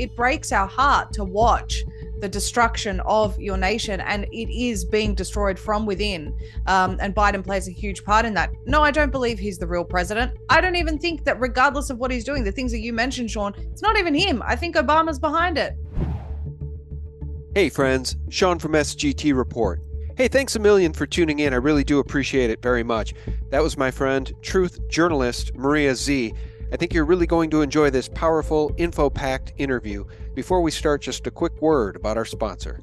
[0.00, 1.84] it breaks our heart to watch
[2.20, 6.36] the destruction of your nation, and it is being destroyed from within.
[6.66, 8.50] Um, and Biden plays a huge part in that.
[8.66, 10.36] No, I don't believe he's the real president.
[10.48, 13.30] I don't even think that, regardless of what he's doing, the things that you mentioned,
[13.30, 14.42] Sean, it's not even him.
[14.44, 15.76] I think Obama's behind it.
[17.54, 19.82] Hey, friends, Sean from SGT Report.
[20.16, 21.52] Hey, thanks a million for tuning in.
[21.52, 23.14] I really do appreciate it very much.
[23.50, 26.34] That was my friend, truth journalist Maria Zeee.
[26.72, 30.04] I think you're really going to enjoy this powerful, info packed interview.
[30.34, 32.80] Before we start, just a quick word about our sponsor.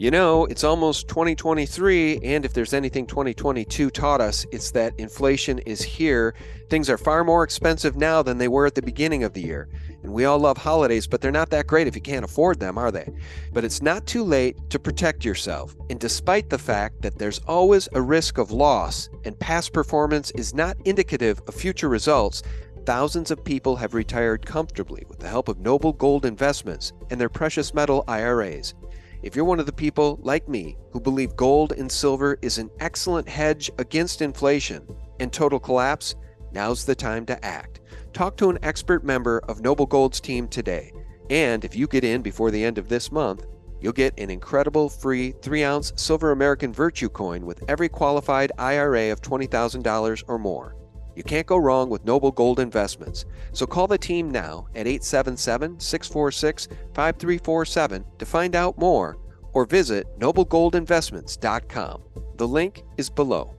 [0.00, 5.58] You know, it's almost 2023, and if there's anything 2022 taught us, it's that inflation
[5.58, 6.34] is here.
[6.70, 9.68] Things are far more expensive now than they were at the beginning of the year.
[10.02, 12.78] And we all love holidays, but they're not that great if you can't afford them,
[12.78, 13.12] are they?
[13.52, 15.76] But it's not too late to protect yourself.
[15.90, 20.54] And despite the fact that there's always a risk of loss and past performance is
[20.54, 22.42] not indicative of future results,
[22.90, 27.28] thousands of people have retired comfortably with the help of Noble Gold Investments and their
[27.28, 28.74] precious metal IRAs.
[29.22, 32.68] If you're one of the people, like me, who believe gold and silver is an
[32.80, 34.84] excellent hedge against inflation
[35.20, 36.16] and total collapse,
[36.50, 37.78] now's the time to act.
[38.12, 40.92] Talk to an expert member of Noble Gold's team today.
[41.30, 43.46] And if you get in before the end of this month,
[43.80, 49.12] you'll get an incredible free 3 ounce silver American Virtue coin with every qualified IRA
[49.12, 50.74] of $20,000 or more.
[51.14, 53.24] You can't go wrong with Noble Gold Investments.
[53.52, 59.18] So call the team now at 877 646 5347 to find out more
[59.52, 62.02] or visit noblegoldinvestments.com.
[62.36, 63.54] The link is below.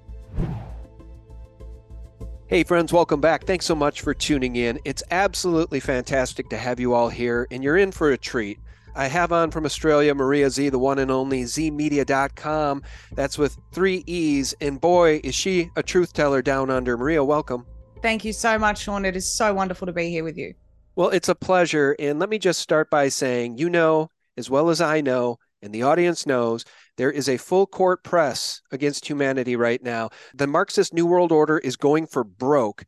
[2.47, 3.45] Hey, friends, welcome back.
[3.45, 4.77] Thanks so much for tuning in.
[4.83, 8.59] It's absolutely fantastic to have you all here, and you're in for a treat.
[8.95, 12.83] I have on from Australia Maria Zeee, the one and only zeemedia.com.
[13.13, 14.53] That's with three E's.
[14.61, 16.97] And boy, is she a truth teller down under.
[16.97, 17.65] Maria, welcome.
[18.01, 19.05] Thank you so much, Sean.
[19.05, 20.53] It is so wonderful to be here with you.
[20.95, 21.95] Well, it's a pleasure.
[21.99, 25.73] And let me just start by saying, you know, as well as I know, and
[25.73, 26.65] the audience knows,
[26.97, 30.09] there is a full court press against humanity right now.
[30.33, 32.85] The Marxist New World Order is going for broke,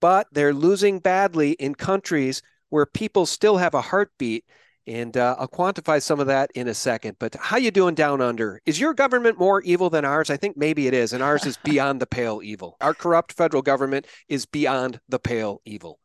[0.00, 4.44] but they're losing badly in countries where people still have a heartbeat.
[4.86, 7.16] And uh, I'll quantify some of that in a second.
[7.18, 8.60] But how you doing down under?
[8.66, 10.30] Is your government more evil than ours?
[10.30, 12.76] I think maybe it is, and ours is beyond the pale evil.
[12.80, 15.98] Our corrupt federal government is beyond the pale evil.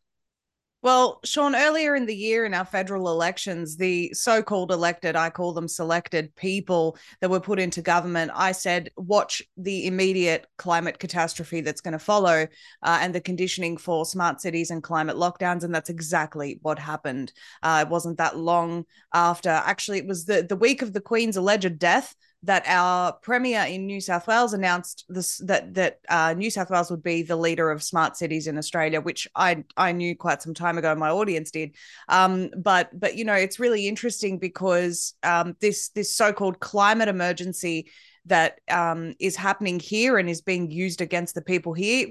[0.84, 5.30] Well, Sean, earlier in the year in our federal elections, the so called elected, I
[5.30, 10.97] call them selected people that were put into government, I said, watch the immediate climate
[10.97, 12.47] catastrophe that's going to follow
[12.81, 15.64] uh, and the conditioning for smart cities and climate lockdowns.
[15.64, 17.31] And that's exactly what happened.
[17.62, 21.38] Uh, it wasn't that long after, actually, it was the, the week of the Queen's
[21.38, 26.50] alleged death that our premier in New South Wales announced this that that uh, New
[26.50, 30.16] South Wales would be the leader of smart cities in Australia, which I I knew
[30.16, 30.96] quite some time ago.
[30.96, 31.75] My audience did,
[32.09, 37.09] um, but but you know it's really interesting because um, this this so called climate
[37.09, 37.90] emergency
[38.26, 42.08] that um, is happening here and is being used against the people here.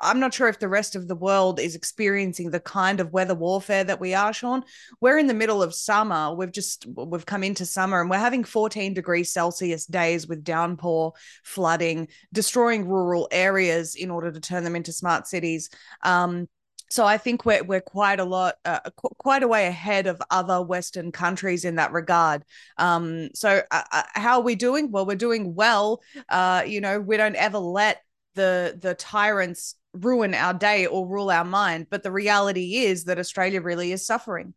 [0.00, 3.34] I'm not sure if the rest of the world is experiencing the kind of weather
[3.34, 4.64] warfare that we are, Sean.
[5.00, 6.34] We're in the middle of summer.
[6.34, 11.12] We've just we've come into summer and we're having 14 degrees Celsius days with downpour,
[11.44, 15.70] flooding, destroying rural areas in order to turn them into smart cities.
[16.02, 16.48] Um,
[16.88, 20.20] so I think we're we're quite a lot, uh, qu- quite a way ahead of
[20.30, 22.44] other Western countries in that regard.
[22.78, 24.90] Um, so uh, uh, how are we doing?
[24.90, 26.00] Well, we're doing well.
[26.28, 28.02] Uh, you know, we don't ever let
[28.34, 31.86] the the tyrants ruin our day or rule our mind.
[31.90, 34.54] But the reality is that Australia really is suffering.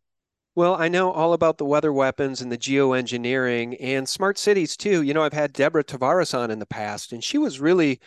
[0.55, 5.03] Well, I know all about the weather weapons and the geoengineering and smart cities too.
[5.03, 8.01] You know, I've had Deborah Tavares on in the past, and she was really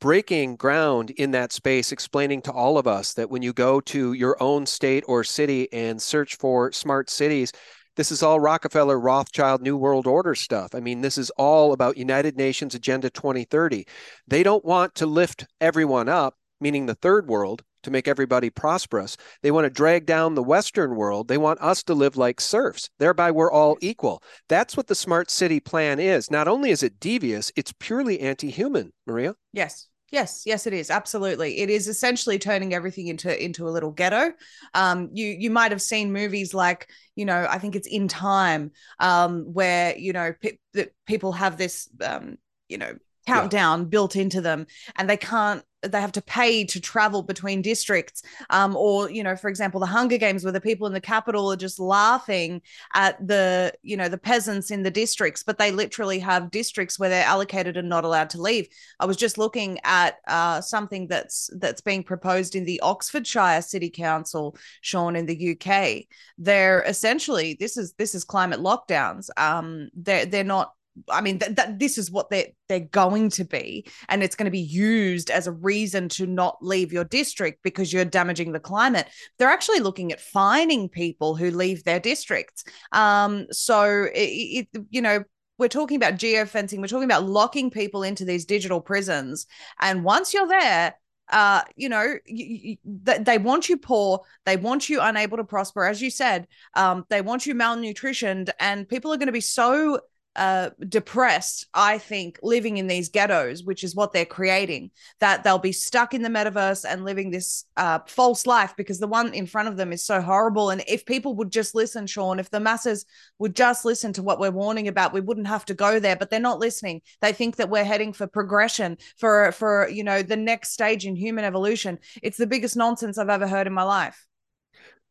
[0.00, 4.12] breaking ground in that space, explaining to all of us that when you go to
[4.12, 7.52] your own state or city and search for smart cities,
[7.96, 10.74] this is all Rockefeller, Rothschild, New World Order stuff.
[10.74, 13.86] I mean, this is all about United Nations Agenda 2030.
[14.28, 19.16] They don't want to lift everyone up, meaning the third world, to make everybody prosperous.
[19.42, 21.28] They want to drag down the Western world.
[21.28, 22.90] They want us to live like serfs.
[22.98, 24.22] Thereby, we're all equal.
[24.48, 26.30] That's what the smart city plan is.
[26.30, 29.36] Not only is it devious, it's purely anti human, Maria.
[29.52, 29.88] Yes.
[30.12, 31.58] Yes, yes, it is absolutely.
[31.58, 34.32] It is essentially turning everything into into a little ghetto.
[34.72, 38.70] Um, you you might have seen movies like you know I think it's In Time,
[39.00, 42.38] um, where you know pe- people have this um,
[42.68, 42.92] you know
[43.26, 43.86] countdown yeah.
[43.86, 48.76] built into them and they can't they have to pay to travel between districts um,
[48.76, 51.56] or you know for example the hunger games where the people in the capital are
[51.56, 52.60] just laughing
[52.94, 57.10] at the you know the peasants in the districts but they literally have districts where
[57.10, 58.66] they're allocated and not allowed to leave.
[59.00, 63.90] I was just looking at uh, something that's that's being proposed in the oxfordshire city
[63.90, 66.04] council sean in the uk
[66.38, 69.28] they're essentially this is this is climate lockdowns.
[69.36, 70.72] Um they're they're not
[71.08, 74.50] I mean, that, this is what they're they're going to be, and it's going to
[74.50, 79.08] be used as a reason to not leave your district because you're damaging the climate.
[79.38, 82.64] They're actually looking at fining people who leave their districts.
[82.92, 85.24] Um, so it, it you know,
[85.58, 86.78] we're talking about geofencing.
[86.78, 89.46] We're talking about locking people into these digital prisons,
[89.80, 90.94] and once you're there,
[91.32, 95.84] uh you know you, you, they want you poor they want you unable to prosper
[95.84, 99.98] as you said um they want you malnutritioned and people are going to be so
[100.36, 104.90] uh, depressed, I think, living in these ghettos, which is what they're creating,
[105.20, 109.06] that they'll be stuck in the metaverse and living this uh, false life because the
[109.06, 110.70] one in front of them is so horrible.
[110.70, 113.06] And if people would just listen, Sean, if the masses
[113.38, 116.16] would just listen to what we're warning about, we wouldn't have to go there.
[116.16, 117.00] But they're not listening.
[117.20, 121.16] They think that we're heading for progression, for for you know the next stage in
[121.16, 121.98] human evolution.
[122.22, 124.26] It's the biggest nonsense I've ever heard in my life.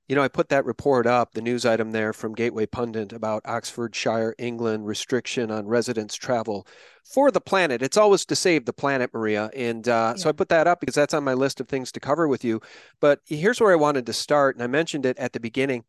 [0.07, 3.41] You know, I put that report up, the news item there from Gateway Pundit about
[3.45, 6.67] Oxfordshire, England restriction on residents' travel
[7.03, 7.81] for the planet.
[7.81, 9.49] It's always to save the planet, Maria.
[9.55, 10.21] And uh, yeah.
[10.21, 12.43] so I put that up because that's on my list of things to cover with
[12.43, 12.61] you.
[12.99, 14.55] But here's where I wanted to start.
[14.55, 15.85] And I mentioned it at the beginning.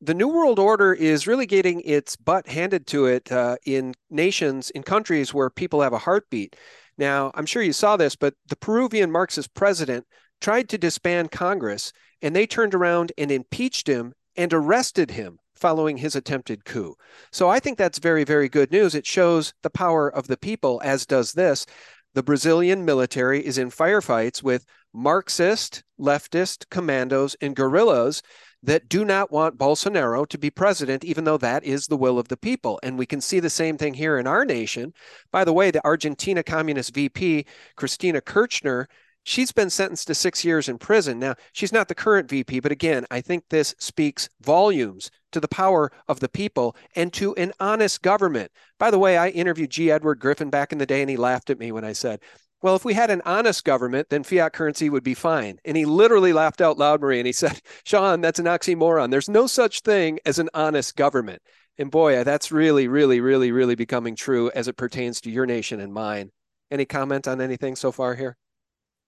[0.00, 4.70] The New World Order is really getting its butt handed to it uh, in nations,
[4.70, 6.54] in countries where people have a heartbeat.
[6.96, 10.06] Now, I'm sure you saw this, but the Peruvian Marxist president
[10.40, 15.98] tried to disband Congress and they turned around and impeached him and arrested him following
[15.98, 16.96] his attempted coup.
[17.30, 18.94] So I think that's very, very good news.
[18.94, 21.66] It shows the power of the people, as does this.
[22.14, 28.22] The Brazilian military is in firefights with Marxist, leftist commandos and guerrillas
[28.62, 32.28] that do not want Bolsonaro to be president, even though that is the will of
[32.28, 32.80] the people.
[32.82, 34.92] And we can see the same thing here in our nation.
[35.30, 37.46] By the way, the Argentina Communist VP,
[37.76, 38.88] Cristina Kirchner,
[39.22, 41.18] She's been sentenced to six years in prison.
[41.18, 45.48] Now, she's not the current VP, but again, I think this speaks volumes to the
[45.48, 48.50] power of the people and to an honest government.
[48.78, 49.90] By the way, I interviewed G.
[49.90, 52.20] Edward Griffin back in the day, and he laughed at me when I said,
[52.62, 55.58] well, if we had an honest government, then fiat currency would be fine.
[55.64, 59.10] And he literally laughed out loud, Marie, and he said, Sean, that's an oxymoron.
[59.10, 61.42] There's no such thing as an honest government.
[61.78, 65.80] And boy, that's really, really, really, really becoming true as it pertains to your nation
[65.80, 66.30] and mine.
[66.70, 68.36] Any comment on anything so far here?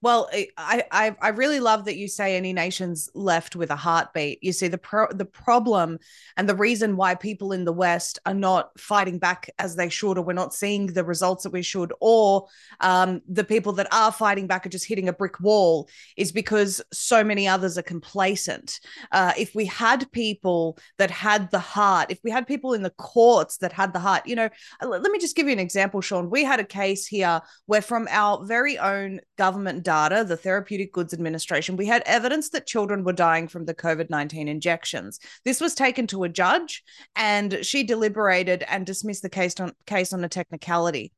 [0.03, 0.29] Well,
[0.59, 4.43] I, I I really love that you say any nation's left with a heartbeat.
[4.43, 5.99] You see the pro- the problem
[6.37, 10.19] and the reason why people in the West are not fighting back as they should,
[10.19, 12.49] or we're not seeing the results that we should, or
[12.81, 16.83] um, the people that are fighting back are just hitting a brick wall, is because
[16.93, 18.81] so many others are complacent.
[19.13, 22.91] Uh, if we had people that had the heart, if we had people in the
[22.91, 24.49] courts that had the heart, you know,
[24.83, 26.29] let me just give you an example, Sean.
[26.29, 31.13] We had a case here where from our very own government data, the Therapeutic Goods
[31.13, 35.21] Administration, we had evidence that children were dying from the COVID 19 injections.
[35.45, 36.83] This was taken to a judge,
[37.15, 41.13] and she deliberated and dismissed the case on, case on a technicality.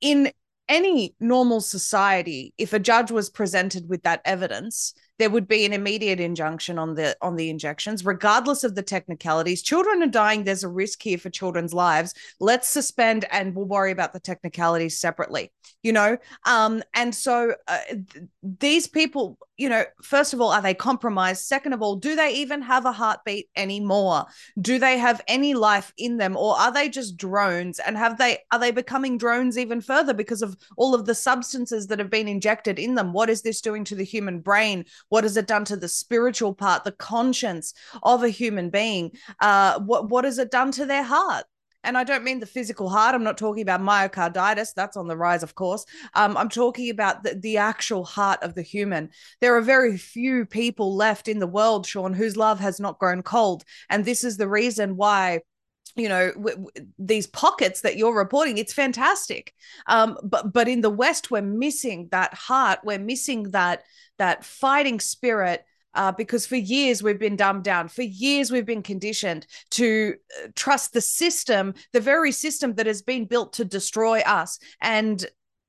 [0.00, 0.32] In
[0.68, 5.72] any normal society, if a judge was presented with that evidence, there would be an
[5.72, 10.64] immediate injunction on the on the injections regardless of the technicalities children are dying there's
[10.64, 15.50] a risk here for children's lives let's suspend and we'll worry about the technicalities separately
[15.86, 16.18] you know?
[16.44, 21.44] Um and so uh, th- these people you know first of all are they compromised?
[21.44, 24.26] Second of all do they even have a heartbeat anymore?
[24.60, 26.36] Do they have any life in them?
[26.36, 27.78] Or are they just drones?
[27.78, 31.86] And have they are they becoming drones even further because of all of the substances
[31.86, 33.12] that have been injected in them?
[33.12, 34.84] What is this doing to the human brain?
[35.08, 37.72] What has it done to the spiritual part, the conscience
[38.02, 39.12] of a human being?
[39.40, 41.44] Uh, what what has it done to their heart?
[41.86, 43.14] And I don't mean the physical heart.
[43.14, 44.74] I'm not talking about myocarditis.
[44.74, 45.86] That's on the rise, of course.
[46.14, 49.10] Um, I'm talking about the, the actual heart of the human.
[49.40, 53.22] There are very few people left in the world, Sean, whose love has not grown
[53.22, 53.64] cold.
[53.88, 55.40] And this is the reason why
[55.94, 59.54] you know w- w- these pockets that you're reporting it's fantastic
[59.86, 63.82] um, but but in the west we're missing that heart we're missing that
[64.18, 65.64] that fighting spirit
[65.96, 67.88] uh, because for years we've been dumbed down.
[67.88, 73.02] For years we've been conditioned to uh, trust the system, the very system that has
[73.02, 74.58] been built to destroy us.
[74.80, 75.24] And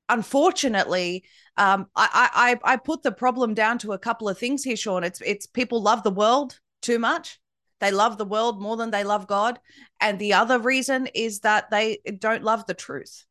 [0.10, 1.24] unfortunately,
[1.58, 5.04] um, I, I I put the problem down to a couple of things here, Sean.
[5.04, 7.40] It's it's people love the world too much.
[7.80, 9.60] They love the world more than they love God.
[10.02, 13.26] And the other reason is that they don't love the truth.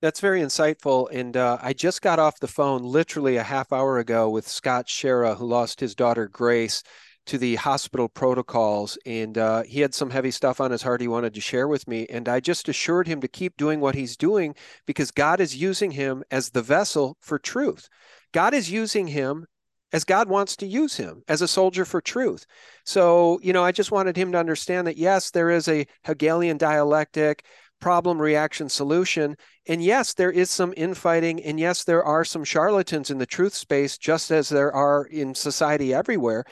[0.00, 1.08] That's very insightful.
[1.12, 4.86] And uh, I just got off the phone literally a half hour ago with Scott
[4.86, 6.82] Schara, who lost his daughter Grace
[7.26, 8.96] to the hospital protocols.
[9.04, 11.86] And uh, he had some heavy stuff on his heart he wanted to share with
[11.86, 12.06] me.
[12.08, 14.54] And I just assured him to keep doing what he's doing
[14.86, 17.88] because God is using him as the vessel for truth.
[18.32, 19.46] God is using him
[19.92, 22.46] as God wants to use him as a soldier for truth.
[22.86, 26.56] So, you know, I just wanted him to understand that yes, there is a Hegelian
[26.56, 27.44] dialectic
[27.80, 29.36] problem reaction solution.
[29.66, 33.54] And yes there is some infighting and yes there are some charlatans in the truth
[33.54, 36.44] space just as there are in society everywhere.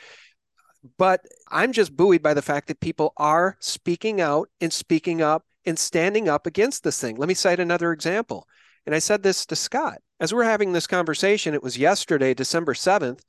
[0.97, 1.21] But
[1.51, 5.79] i'm just buoyed by the fact that people are speaking out and speaking up and
[5.79, 7.17] standing up against this thing.
[7.17, 8.47] Let me cite another example.
[8.87, 9.99] And i said this to scott.
[10.21, 13.21] As we're having this conversation it was yesterday december 7th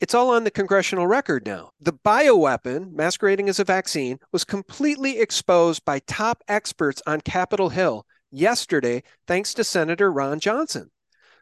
[0.00, 1.70] it's all on the congressional record now.
[1.80, 8.06] The bioweapon, masquerading as a vaccine, was completely exposed by top experts on Capitol Hill
[8.30, 10.90] yesterday, thanks to Senator Ron Johnson.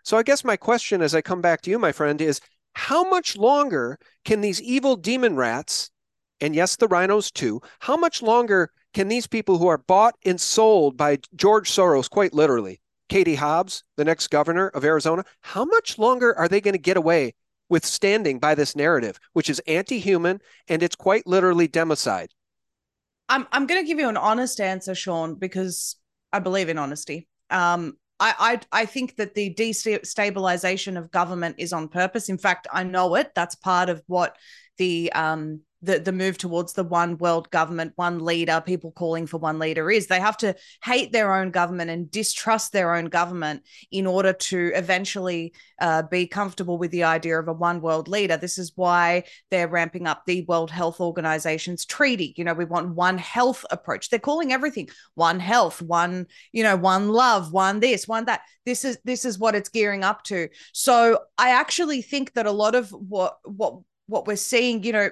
[0.03, 2.41] So I guess my question as I come back to you, my friend, is
[2.75, 5.91] how much longer can these evil demon rats,
[6.41, 10.41] and yes, the RINOs too, how much longer can these people who are bought and
[10.41, 15.99] sold by George Soros, quite literally, Katie Hobbs, the next governor of Arizona, how much
[15.99, 17.35] longer are they going to get away
[17.69, 22.29] withstanding by this narrative, which is anti-human and it's quite literally democide?
[23.29, 25.97] I'm I'm going to give you an honest answer, Sean, because
[26.33, 27.29] I believe in honesty.
[27.51, 32.29] Um, I, I I think that the destabilization of government is on purpose.
[32.29, 33.33] In fact, I know it.
[33.35, 34.37] That's part of what
[34.79, 39.39] the um the the move towards the one world government, one leader, people calling for
[39.39, 43.63] one leader is they have to hate their own government and distrust their own government
[43.91, 48.37] in order to eventually uh, be comfortable with the idea of a one world leader.
[48.37, 52.35] This is why they're ramping up the World Health Organization's treaty.
[52.37, 54.11] You know, we want one health approach.
[54.11, 58.43] They're calling everything one health, one you know, one love, one this, one that.
[58.67, 60.49] This is this is what it's gearing up to.
[60.75, 65.11] So I actually think that a lot of what what what we're seeing, you know,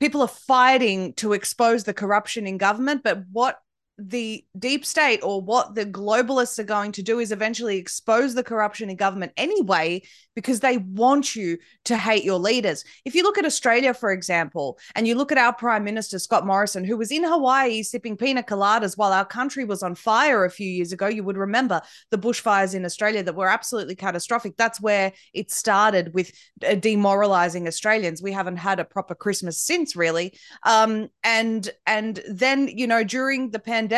[0.00, 3.60] people are fighting to expose the corruption in government, but what
[4.08, 8.42] the deep state or what the globalists are going to do is eventually expose the
[8.42, 10.02] corruption in government anyway
[10.34, 12.84] because they want you to hate your leaders.
[13.04, 16.46] If you look at Australia, for example, and you look at our Prime Minister, Scott
[16.46, 20.50] Morrison, who was in Hawaii sipping pina coladas while our country was on fire a
[20.50, 24.56] few years ago, you would remember the bushfires in Australia that were absolutely catastrophic.
[24.56, 26.32] That's where it started with
[26.66, 28.22] uh, demoralizing Australians.
[28.22, 30.32] We haven't had a proper Christmas since, really.
[30.64, 33.89] Um, and and then you know during the pandemic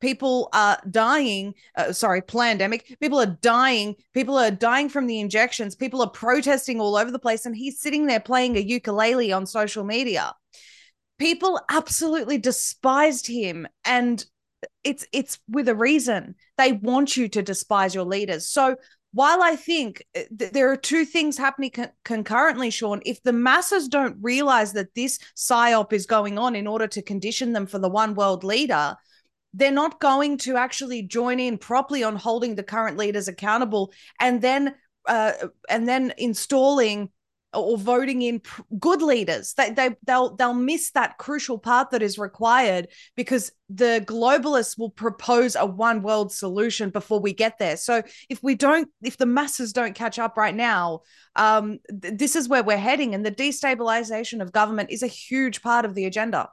[0.00, 5.74] people are dying uh, sorry pandemic people are dying people are dying from the injections
[5.74, 9.46] people are protesting all over the place and he's sitting there playing a ukulele on
[9.46, 10.34] social media.
[11.18, 14.24] People absolutely despised him and
[14.84, 16.34] it's it's with a reason.
[16.58, 18.48] They want you to despise your leaders.
[18.48, 18.76] So
[19.16, 23.32] while I think uh, th- there are two things happening con- concurrently, Sean, if the
[23.32, 27.78] masses don't realize that this psyop is going on in order to condition them for
[27.78, 28.94] the one world leader,
[29.54, 34.42] they're not going to actually join in properly on holding the current leaders accountable and
[34.42, 34.74] then
[35.06, 35.32] uh,
[35.70, 37.08] and then installing
[37.56, 38.40] or voting in
[38.78, 44.02] good leaders they, they they'll they'll miss that crucial part that is required because the
[44.06, 48.88] globalists will propose a one world solution before we get there so if we don't
[49.02, 51.00] if the masses don't catch up right now
[51.34, 55.62] um, th- this is where we're heading and the destabilization of government is a huge
[55.62, 56.48] part of the agenda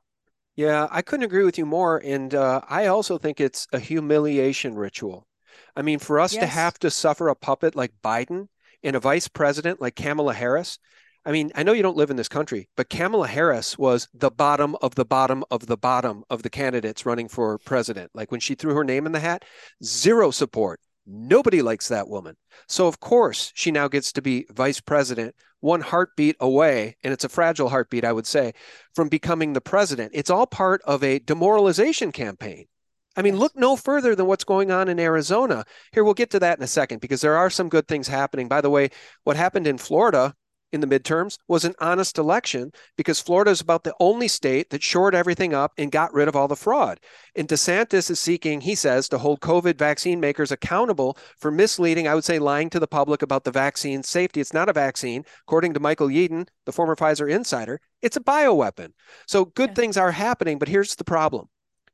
[0.55, 1.97] yeah, I couldn't agree with you more.
[1.97, 5.27] And uh, I also think it's a humiliation ritual.
[5.75, 6.43] I mean, for us yes.
[6.43, 8.47] to have to suffer a puppet like Biden
[8.83, 10.79] and a vice president like Kamala Harris.
[11.25, 14.29] I mean, I know you don't live in this country, but Kamala Harris was the
[14.29, 18.11] bottom of the bottom of the bottom of the candidates running for president.
[18.13, 19.45] Like when she threw her name in the hat,
[19.83, 20.81] zero support.
[21.05, 22.35] Nobody likes that woman.
[22.67, 27.25] So, of course, she now gets to be vice president, one heartbeat away, and it's
[27.25, 28.53] a fragile heartbeat, I would say,
[28.95, 30.11] from becoming the president.
[30.13, 32.65] It's all part of a demoralization campaign.
[33.15, 35.65] I mean, look no further than what's going on in Arizona.
[35.91, 38.47] Here, we'll get to that in a second because there are some good things happening.
[38.47, 38.89] By the way,
[39.23, 40.33] what happened in Florida
[40.73, 44.81] in the midterms was an honest election because Florida is about the only state that
[44.81, 46.99] shored everything up and got rid of all the fraud.
[47.35, 52.15] And DeSantis is seeking, he says, to hold COVID vaccine makers accountable for misleading, I
[52.15, 54.41] would say lying to the public about the vaccine safety.
[54.41, 55.23] It's not a vaccine.
[55.47, 58.93] According to Michael Yeadon, the former Pfizer insider, it's a bioweapon.
[59.27, 59.75] So good yeah.
[59.75, 61.47] things are happening, but here's the problem.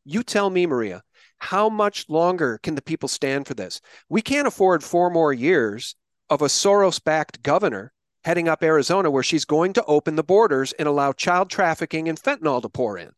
[0.05, 1.03] You tell me, Maria,
[1.39, 3.81] how much longer can the people stand for this?
[4.10, 5.96] We can't afford four more years
[6.29, 7.91] of a Soros backed governor
[8.24, 12.22] heading up Arizona, where she's going to open the borders and allow child trafficking and
[12.22, 13.12] fentanyl to pour in.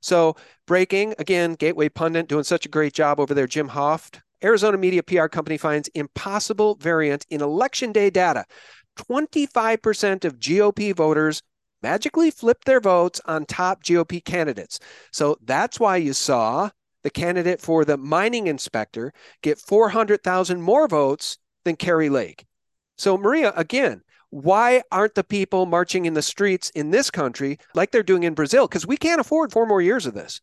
[0.00, 3.46] So, breaking again, Gateway Pundit doing such a great job over there.
[3.46, 8.44] Jim Hoft Arizona media PR company finds impossible variant in election day data.
[8.98, 11.42] 25% of GOP voters
[11.82, 14.78] magically flipped their votes on top GOP candidates.
[15.12, 16.70] So that's why you saw
[17.06, 22.46] the candidate for the mining inspector get 400,000 more votes than Kari Lake.
[22.98, 27.92] So, Maria, again, why aren't the people marching in the streets in this country like
[27.92, 28.66] they're doing in Brazil?
[28.66, 30.40] Because we can't afford four more years of this.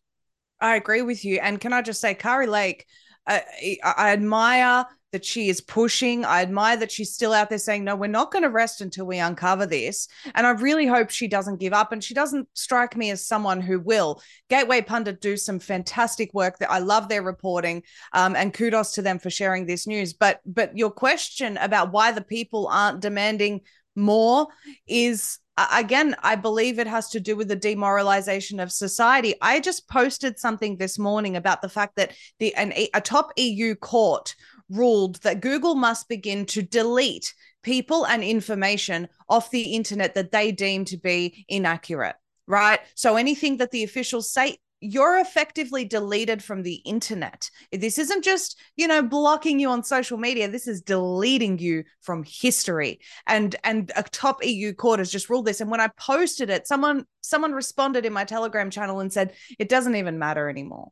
[0.62, 1.38] I agree with you.
[1.41, 2.86] And can I just say, Kari Lake,
[3.27, 3.39] uh,
[3.84, 6.25] I admire that she is pushing.
[6.25, 9.06] I admire that she's still out there saying, no, we're not going to rest until
[9.06, 10.08] we uncover this.
[10.34, 11.92] And I really hope she doesn't give up.
[11.92, 14.22] And she doesn't strike me as someone who will.
[14.50, 17.84] Gateway Pundit do some fantastic work that I love their reporting.
[18.12, 20.13] Um, and kudos to them for sharing this news.
[20.13, 23.62] But but your question about why the people aren't demanding
[23.95, 24.47] more
[24.88, 25.39] is
[25.71, 30.39] again i believe it has to do with the demoralization of society i just posted
[30.39, 34.35] something this morning about the fact that the an, a top eu court
[34.69, 37.33] ruled that Google must begin to delete
[37.63, 42.15] people and information off the internet that they deem to be inaccurate,
[42.47, 42.79] right?
[42.95, 47.50] So anything that the officials say, you're effectively deleted from the internet.
[47.72, 50.50] This isn't just, you know, blocking you on social media.
[50.50, 53.00] This is deleting you from history.
[53.25, 55.62] And and a top EU court has just ruled this.
[55.62, 59.70] And when I posted it, someone someone responded in my Telegram channel and said, it
[59.70, 60.90] doesn't even matter anymore.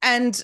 [0.00, 0.42] And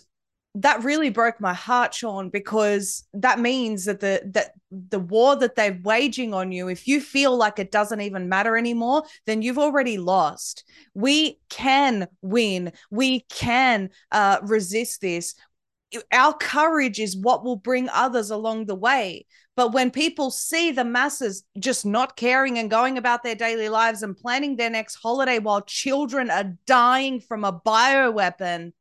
[0.62, 5.54] that really broke my heart sean because that means that the that the war that
[5.54, 9.58] they're waging on you if you feel like it doesn't even matter anymore then you've
[9.58, 10.64] already lost.
[10.94, 12.72] We can win.
[12.90, 15.34] We can uh, resist this.
[16.12, 19.26] Our courage is what will bring others along the way.
[19.56, 24.02] But when people see the masses just not caring and going about their daily lives
[24.02, 28.72] and planning their next holiday while children are dying from a bioweapon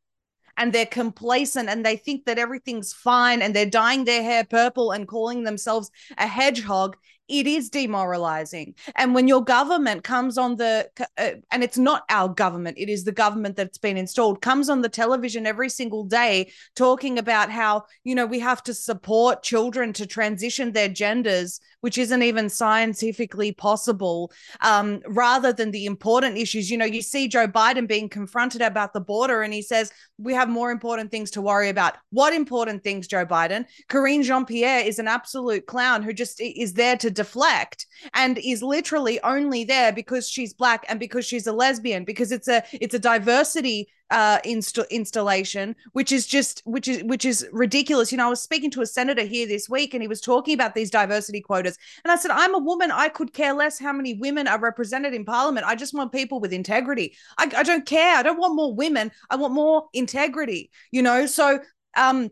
[0.57, 4.91] and they're complacent and they think that everything's fine and they're dyeing their hair purple
[4.91, 6.97] and calling themselves a hedgehog
[7.27, 8.75] it is demoralizing.
[8.95, 13.03] And when your government comes on the, uh, and it's not our government, it is
[13.03, 17.83] the government that's been installed, comes on the television every single day talking about how,
[18.03, 23.51] you know, we have to support children to transition their genders, which isn't even scientifically
[23.51, 24.31] possible,
[24.61, 26.69] um, rather than the important issues.
[26.69, 30.33] You know, you see Joe Biden being confronted about the border and he says, we
[30.33, 31.95] have more important things to worry about.
[32.11, 33.65] What important things, Joe Biden?
[33.89, 38.63] Karine Jean Pierre is an absolute clown who just is there to deflect and is
[38.63, 42.95] literally only there because she's black and because she's a lesbian because it's a it's
[42.95, 48.11] a diversity uh inst- installation which is just which is which is ridiculous.
[48.11, 50.53] You know i was speaking to a senator here this week and he was talking
[50.53, 51.77] about these diversity quotas.
[52.03, 52.91] And i said i'm a woman.
[52.91, 55.65] I could care less how many women are represented in parliament.
[55.65, 57.15] I just want people with integrity.
[57.37, 58.17] I, I don't care.
[58.17, 59.11] I don't want more women.
[59.29, 60.71] I want more integrity.
[60.91, 61.59] You know so
[61.97, 62.29] um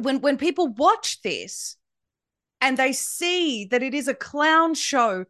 [0.00, 1.76] when when people watch this
[2.60, 5.24] and they see that it is a clown show,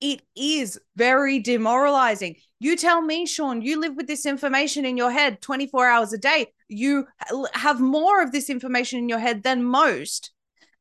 [0.00, 2.36] it is very demoralizing.
[2.60, 6.18] You tell me, Sean, you live with this information in your head 24 hours a
[6.18, 6.48] day.
[6.68, 7.06] You
[7.54, 10.32] have more of this information in your head than most.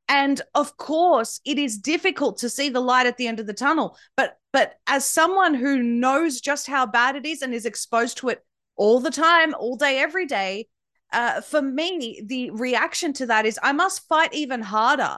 [0.09, 3.53] And of course, it is difficult to see the light at the end of the
[3.53, 3.97] tunnel.
[4.15, 8.29] But but as someone who knows just how bad it is and is exposed to
[8.29, 8.43] it
[8.75, 10.67] all the time, all day, every day,
[11.11, 15.17] uh, for me, the reaction to that is I must fight even harder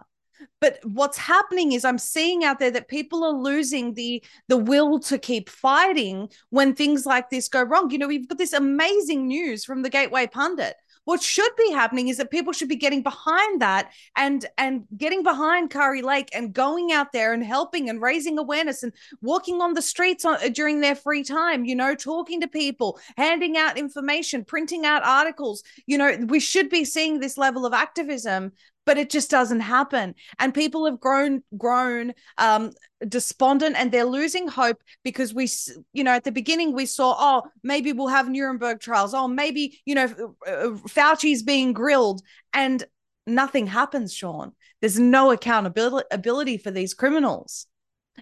[0.62, 5.00] but what's happening is i'm seeing out there that people are losing the the will
[5.00, 9.28] to keep fighting when things like this go wrong you know we've got this amazing
[9.28, 10.76] news from the gateway pundit
[11.10, 15.24] what should be happening is that people should be getting behind that and and getting
[15.24, 19.74] behind Kari Lake and going out there and helping and raising awareness and walking on
[19.74, 24.46] the streets on, during their free time, you know, talking to people, handing out information,
[24.46, 25.64] printing out articles.
[25.88, 28.52] You know, we should be seeing this level of activism
[28.90, 32.72] but it just doesn't happen and people have grown grown um,
[33.08, 35.48] despondent and they're losing hope because we
[35.94, 39.80] you know at the beginning we saw oh maybe we'll have nuremberg trials oh maybe
[39.86, 40.08] you know
[40.48, 42.84] uh, uh, fauci's being grilled and
[43.28, 47.68] nothing happens sean there's no accountability for these criminals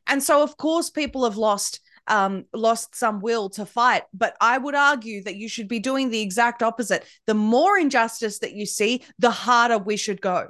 [0.06, 4.04] and so of course people have lost um, lost some will to fight.
[4.14, 7.06] But I would argue that you should be doing the exact opposite.
[7.26, 10.48] The more injustice that you see, the harder we should go.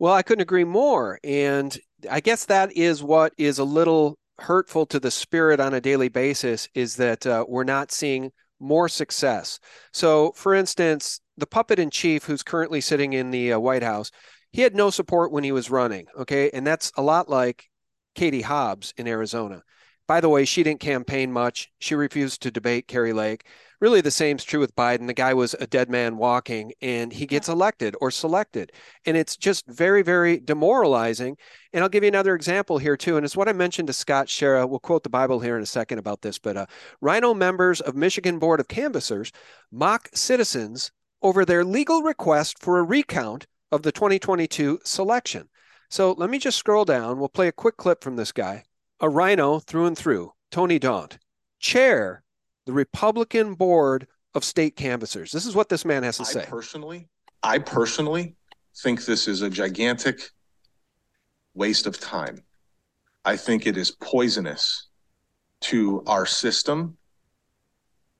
[0.00, 1.20] Well, I couldn't agree more.
[1.22, 1.78] And
[2.10, 6.08] I guess that is what is a little hurtful to the spirit on a daily
[6.08, 9.60] basis is that uh, we're not seeing more success.
[9.92, 14.10] So, for instance, the puppet in chief who's currently sitting in the uh, White House,
[14.52, 16.06] he had no support when he was running.
[16.18, 16.50] Okay.
[16.54, 17.68] And that's a lot like
[18.14, 19.62] Katie Hobbs in Arizona.
[20.10, 21.70] By the way, she didn't campaign much.
[21.78, 23.46] She refused to debate Kari Lake.
[23.80, 25.06] Really, the same's true with Biden.
[25.06, 28.72] The guy was a dead man walking and he gets elected or selected.
[29.06, 31.36] And it's just very, very demoralizing.
[31.72, 33.18] And I'll give you another example here, too.
[33.18, 34.68] And it's what I mentioned to Scott Schara.
[34.68, 36.40] We'll quote the Bible here in a second about this.
[36.40, 36.66] But uh,
[37.00, 39.30] RINO members of Michigan Board of Canvassers
[39.70, 40.90] mock citizens
[41.22, 45.50] over their legal request for a recount of the 2022 selection.
[45.88, 47.20] So let me just scroll down.
[47.20, 48.64] We'll play a quick clip from this guy,
[49.00, 51.18] a RINO through and through, Tony Daunt,
[51.58, 52.22] chair
[52.66, 55.32] the Republican Board of State Canvassers.
[55.32, 56.46] This is what this man has to I say.
[56.46, 57.08] Personally,
[57.42, 58.36] I personally
[58.82, 60.30] think this is a gigantic
[61.54, 62.42] waste of time.
[63.24, 64.88] I think it is poisonous
[65.62, 66.96] to our system.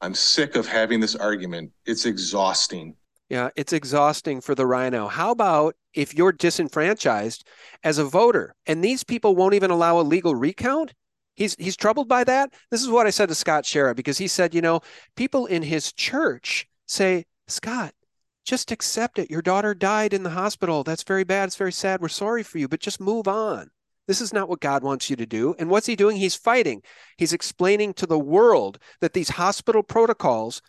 [0.00, 1.72] I'm sick of having this argument.
[1.86, 2.96] It's exhausting.
[3.30, 5.06] Yeah, it's exhausting for the RINO.
[5.06, 7.46] How about if you're disenfranchised
[7.84, 10.92] as a voter and these people won't even allow a legal recount?
[11.34, 12.52] He's he's troubled by that.
[12.72, 14.80] This is what I said to Scott Schara because he said, you know,
[15.14, 17.94] people in his church say, Scott,
[18.44, 19.30] just accept it.
[19.30, 20.82] Your daughter died in the hospital.
[20.82, 21.46] That's very bad.
[21.46, 22.00] It's very sad.
[22.00, 23.70] We're sorry for you, but just move on.
[24.08, 25.54] This is not what God wants you to do.
[25.56, 26.16] And what's he doing?
[26.16, 26.82] He's fighting.
[27.16, 30.62] He's explaining to the world that these hospital protocols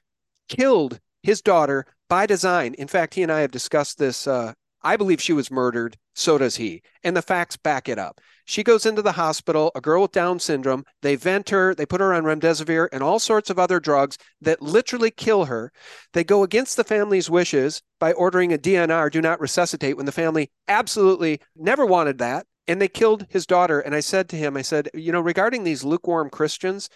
[0.48, 2.74] killed his daughter by design.
[2.76, 4.28] In fact, he and I have discussed this.
[4.28, 4.54] Uh,
[4.84, 5.98] I believe she was murdered.
[6.14, 6.82] So does he.
[7.04, 8.20] And the facts back it up.
[8.46, 10.84] She goes into the hospital, a girl with Down syndrome.
[11.02, 14.62] They vent her, they put her on remdesivir and all sorts of other drugs that
[14.62, 15.72] literally kill her.
[16.14, 20.12] They go against the family's wishes by ordering a DNR, do not resuscitate, when the
[20.12, 22.46] family absolutely never wanted that.
[22.68, 23.80] And they killed his daughter.
[23.80, 26.90] And I said to him, I said, you know, regarding these lukewarm Christians,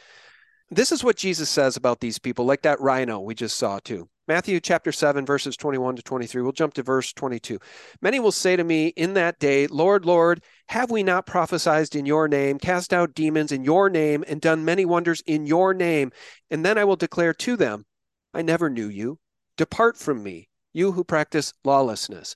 [0.69, 4.09] this is what Jesus says about these people, like that RINO we just saw too.
[4.27, 6.41] Matthew chapter 7, verses 21 to 23.
[6.41, 7.59] We'll jump to verse 22.
[8.01, 12.07] Many will say to me in that day, Lord, Lord, have we not prophesied in
[12.07, 16.11] your name, cast out demons in your name, and done many wonders in your name?
[16.49, 17.85] And then I will declare to them,
[18.33, 19.19] I never knew you.
[19.57, 22.35] Depart from me, you who practice lawlessness.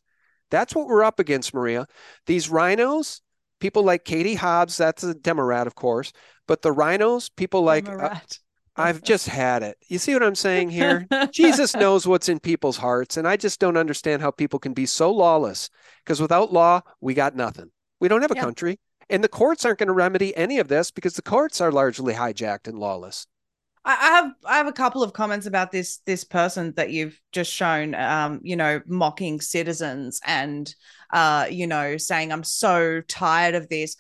[0.52, 1.88] That's what we're up against, Maria.
[2.28, 3.22] These RINOs,
[3.60, 6.12] people like Katie Hobbs, that's a Democrat, of course,
[6.48, 7.90] but the RINOs, people like.
[7.90, 8.20] Uh,
[8.80, 9.78] I've just had it.
[9.88, 11.08] You see what I'm saying here?
[11.32, 13.18] Jesus knows what's in people's hearts.
[13.18, 15.70] And I just don't understand how people can be so lawless
[16.04, 17.72] because without law, we got nothing.
[18.00, 18.44] We don't have a yeah.
[18.44, 18.80] country.
[19.10, 22.14] And the courts aren't going to remedy any of this because the courts are largely
[22.14, 23.28] hijacked and lawless.
[23.86, 27.52] I have I have a couple of comments about this this person that you've just
[27.52, 30.74] shown um you know mocking citizens and
[31.12, 33.96] uh you know saying I'm so tired of this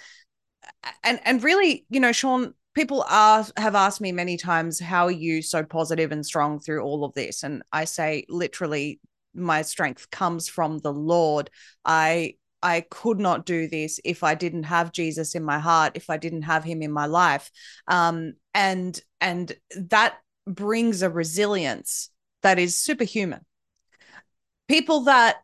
[1.03, 5.11] and and really you know Sean people are have asked me many times how are
[5.11, 7.43] you so positive and strong through all of this?
[7.43, 9.01] And i say literally
[9.33, 11.49] my strength comes from the lord.
[11.83, 16.09] I i could not do this if i didn't have jesus in my heart if
[16.09, 17.51] i didn't have him in my life.
[17.89, 20.13] Um and and that
[20.47, 22.09] brings a resilience
[22.43, 23.41] that is superhuman.
[24.69, 25.35] People that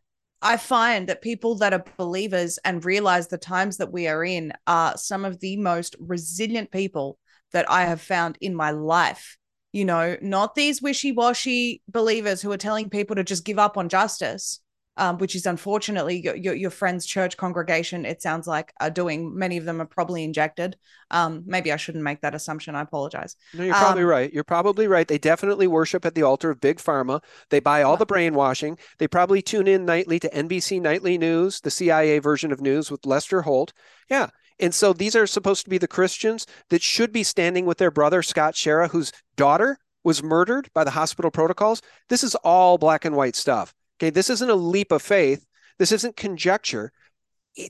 [0.41, 4.53] I find that people that are believers and realize the times that we are in
[4.67, 7.17] are some of the most resilient people
[7.55, 9.37] that I have found in my life.
[9.71, 13.77] You know, not these wishy washy believers who are telling people to just give up
[13.77, 14.59] on justice,
[14.97, 19.37] um, which is unfortunately your, your, your, friend's church congregation, it sounds like, are doing.
[19.37, 20.75] Many of them are probably injected.
[21.11, 22.75] Um, maybe I shouldn't make that assumption.
[22.75, 23.37] I apologize.
[23.53, 24.33] No, you're probably um, right.
[24.33, 25.07] You're probably right.
[25.07, 27.21] They definitely worship at the altar of Big Pharma.
[27.51, 28.77] They buy all the brainwashing.
[28.97, 33.05] They probably tune in nightly to NBC Nightly News, the CIA version of news with
[33.05, 33.71] Lester Holt.
[34.09, 34.27] Yeah,
[34.59, 37.91] and so these are supposed to be the Christians that should be standing with their
[37.91, 41.81] brother, Scott Schara, whose daughter was murdered by the hospital protocols.
[42.09, 43.73] This is all black and white stuff.
[43.97, 44.11] Okay.
[44.11, 45.45] This isn't a leap of faith.
[45.79, 46.91] This isn't conjecture.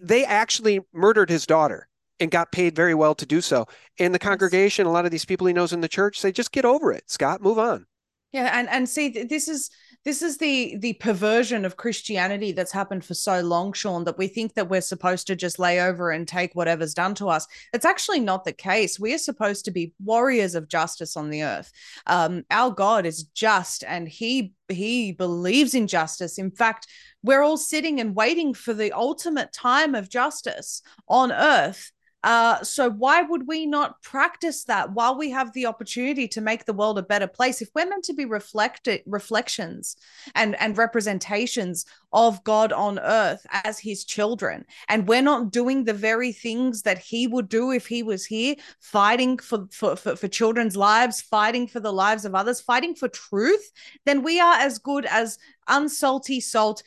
[0.02, 1.88] They actually murdered his daughter
[2.20, 3.68] and got paid very well to do so.
[4.00, 6.52] And the congregation, a lot of these people he knows in the church say, just
[6.52, 7.86] get over it, Scott, move on.
[8.32, 8.58] Yeah.
[8.58, 9.70] And, and see, this is,
[10.06, 14.28] this is the the perversion of Christianity that's happened for so long, Sean, that we
[14.28, 17.48] think that we're supposed to just lay over and take whatever's done to us.
[17.74, 19.00] It's actually not the case.
[19.00, 21.72] We are supposed to be warriors of justice on the earth.
[22.06, 26.38] Um, our God is just, and He He believes in justice.
[26.38, 26.88] In fact,
[27.24, 31.92] we're all sitting and waiting for the ultimate time of justice on earth
[32.26, 36.66] uh, so why would we not practice that while we have the opportunity to make
[36.66, 37.62] the world a better place?
[37.62, 39.96] If we're meant to be reflected reflections
[40.34, 45.94] and and representations of God on earth as His children, and we're not doing the
[45.94, 50.28] very things that He would do if He was here, fighting for for for, for
[50.28, 53.72] children's lives, fighting for the lives of others, fighting for truth,
[54.08, 56.82] then we are as good as unsalty salt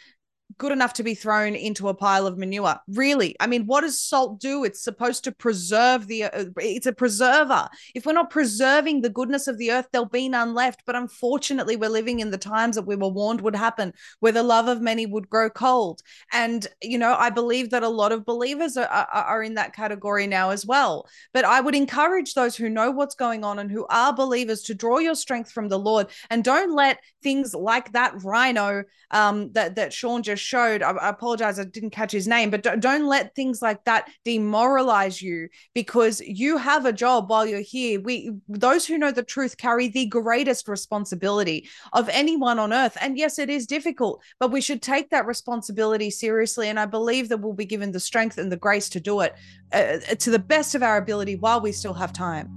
[0.56, 2.76] good enough to be thrown into a pile of manure.
[2.88, 4.64] Really, I mean, what does salt do?
[4.64, 6.24] It's supposed to preserve the.
[6.24, 7.68] Uh, it's a preserver.
[7.94, 10.84] If we're not preserving the goodness of the earth, there'll be none left.
[10.86, 14.42] But unfortunately, we're living in the times that we were warned would happen, where the
[14.42, 16.00] love of many would grow cold.
[16.32, 19.74] And you know, I believe that a lot of believers are, are, are in that
[19.74, 21.06] category now as well.
[21.34, 24.74] But I would encourage those who know what's going on and who are believers to
[24.74, 29.76] draw your strength from the Lord and don't let things like that RINO um, that
[29.76, 30.82] that Sean just showed.
[30.82, 34.08] I, I apologize, I didn't catch his name, but don't, don't let things like that
[34.24, 38.00] demoralize you because you have a job while you're here.
[38.00, 42.96] We those who know the truth carry the greatest responsibility of anyone on earth.
[43.00, 46.68] And yes, it is difficult, but we should take that responsibility seriously.
[46.68, 49.34] And I believe that we'll be given the strength and the grace to do it
[49.72, 52.48] uh, to the best of our ability while we still have time.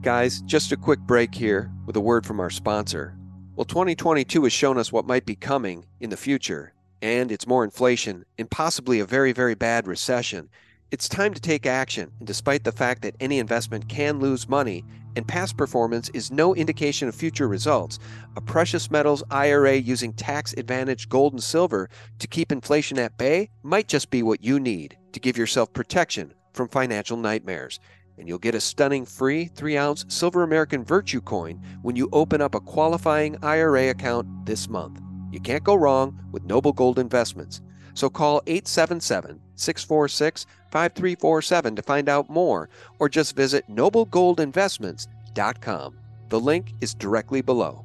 [0.00, 3.17] Guys, just a quick break here with a word from our sponsor.
[3.58, 7.64] Well, 2022 has shown us what might be coming in the future, and it's more
[7.64, 10.48] inflation and possibly a very, very bad recession.
[10.92, 14.84] It's time to take action, and despite the fact that any investment can lose money
[15.16, 17.98] and past performance is no indication of future results,
[18.36, 21.90] a precious metals IRA using tax advantaged gold and silver
[22.20, 26.32] to keep inflation at bay might just be what you need to give yourself protection
[26.52, 27.80] from financial nightmares
[28.18, 32.40] and you'll get a stunning free 3 ounce Silver American Virtue coin when you open
[32.40, 35.00] up a qualifying IRA account this month.
[35.30, 37.60] You can't go wrong with Noble Gold Investments.
[37.94, 45.98] So call 877 646 5347 to find out more, or just visit noblegoldinvestments.com.
[46.28, 47.84] The link is directly below.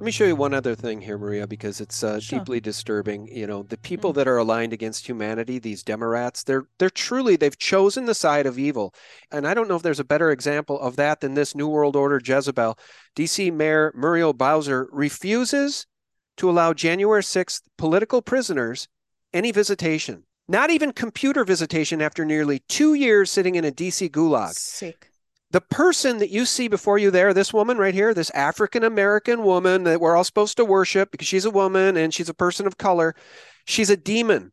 [0.00, 2.38] Let me show you one other thing here, Maria, because it's uh, sure.
[2.38, 3.26] deeply disturbing.
[3.26, 4.14] You know, the people mm.
[4.14, 8.60] that are aligned against humanity, these Democrats, they're they're truly they've chosen the side of
[8.60, 8.94] evil,
[9.32, 11.96] and I don't know if there's a better example of that than this New World
[11.96, 12.78] Order Jezebel.
[13.16, 13.50] D.C.
[13.50, 15.84] Mayor Muriel Bowser refuses
[16.36, 18.86] to allow January 6th political prisoners
[19.32, 24.08] any visitation, not even computer visitation after nearly two years sitting in a D.C.
[24.10, 24.52] gulag.
[24.52, 25.07] Sick
[25.50, 29.42] the person that you see before you there, this woman right here, this African American
[29.42, 32.66] woman that we're all supposed to worship because she's a woman and she's a person
[32.66, 33.14] of color,
[33.64, 34.52] she's a demon.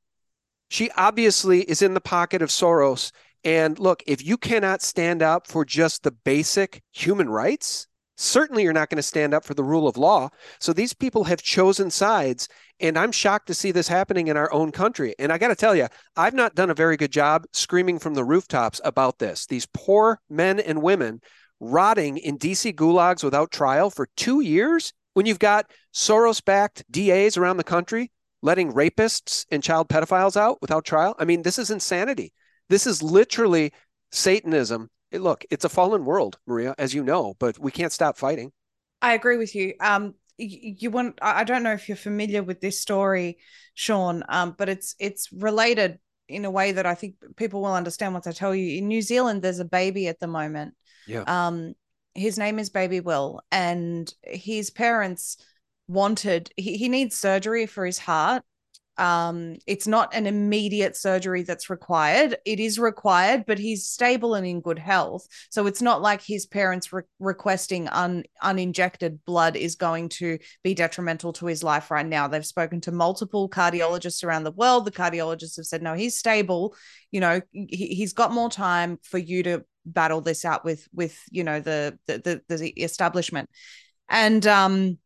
[0.69, 3.11] She obviously is in the pocket of Soros.
[3.43, 8.73] And look, if you cannot stand up for just the basic human rights, certainly you're
[8.73, 10.29] not going to stand up for the rule of law.
[10.59, 12.47] So these people have chosen sides
[12.79, 15.15] and I'm shocked to see this happening in our own country.
[15.19, 18.13] And I got to tell you, I've not done a very good job screaming from
[18.13, 19.45] the rooftops about this.
[19.45, 21.21] These poor men and women
[21.59, 27.37] rotting in DC gulags without trial for two years when you've got Soros backed DAs
[27.37, 28.11] around the country
[28.45, 31.15] letting rapists and child pedophiles out without trial.
[31.17, 32.31] I mean, this is insanity.
[32.69, 33.73] This is literally
[34.11, 34.89] Satanism.
[35.11, 38.51] Look, it's a fallen world, Maria, as you know, but we can't stop fighting.
[39.01, 39.73] I agree with you.
[39.79, 43.37] Um, you want i don't know if you're familiar with this story
[43.73, 48.13] sean um, but it's it's related in a way that i think people will understand
[48.13, 50.73] once i tell you in new zealand there's a baby at the moment
[51.07, 51.73] yeah um
[52.13, 55.37] his name is baby will and his parents
[55.87, 58.43] wanted he, he needs surgery for his heart
[58.97, 62.37] um it's not an immediate surgery that's required.
[62.45, 65.27] It is required but he's stable and in good health.
[65.49, 70.73] So it's not like his parents re- requesting un uninjected blood is going to be
[70.73, 72.27] detrimental to his life right now.
[72.27, 74.85] They've spoken to multiple cardiologists around the world.
[74.85, 76.75] The cardiologists have said no he's stable.
[77.11, 81.17] You know he, he's got more time for you to battle this out with with
[81.29, 83.49] you know the the the, the establishment.
[84.09, 84.97] And um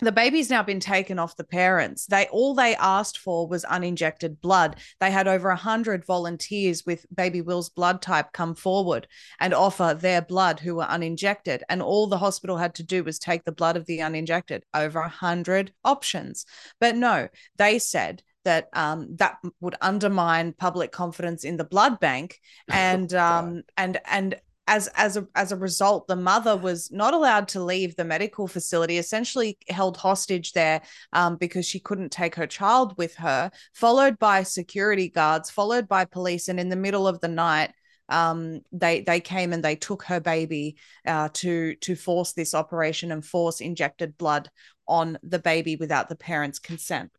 [0.00, 2.06] the baby's now been taken off the parents.
[2.06, 4.76] They all they asked for was uninjected blood.
[5.00, 9.06] They had over 100 volunteers with baby will's blood type come forward
[9.38, 11.62] and offer their blood who were uninjected.
[11.68, 14.64] And all the hospital had to do was take the blood of the uninjected.
[14.74, 16.44] Over 100 options.
[16.80, 22.40] But no they said that um, that would undermine public confidence in the blood bank
[22.70, 24.36] and um, and and
[24.66, 28.46] as as a as a result the mother was not allowed to leave the medical
[28.46, 30.80] facility essentially held hostage there
[31.12, 36.04] um, because she couldn't take her child with her followed by security guards followed by
[36.04, 37.72] police and in the middle of the night
[38.10, 43.12] um, they they came and they took her baby uh, to to force this operation
[43.12, 44.50] and force injected blood
[44.86, 47.10] on the baby without the parents consent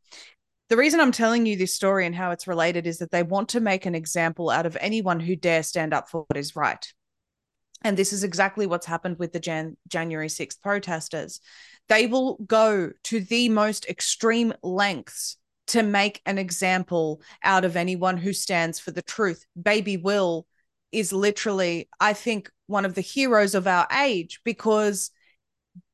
[0.67, 3.49] the reason I'm telling you this story and how it's related is that they want
[3.49, 6.91] to make an example out of anyone who dare stand up for what is right.
[7.85, 11.39] And this is exactly what's happened with the Jan- January 6th protesters.
[11.87, 18.17] They will go to the most extreme lengths to make an example out of anyone
[18.17, 19.45] who stands for the truth.
[19.61, 20.47] Baby Will
[20.91, 25.11] is literally, I think, one of the heroes of our age because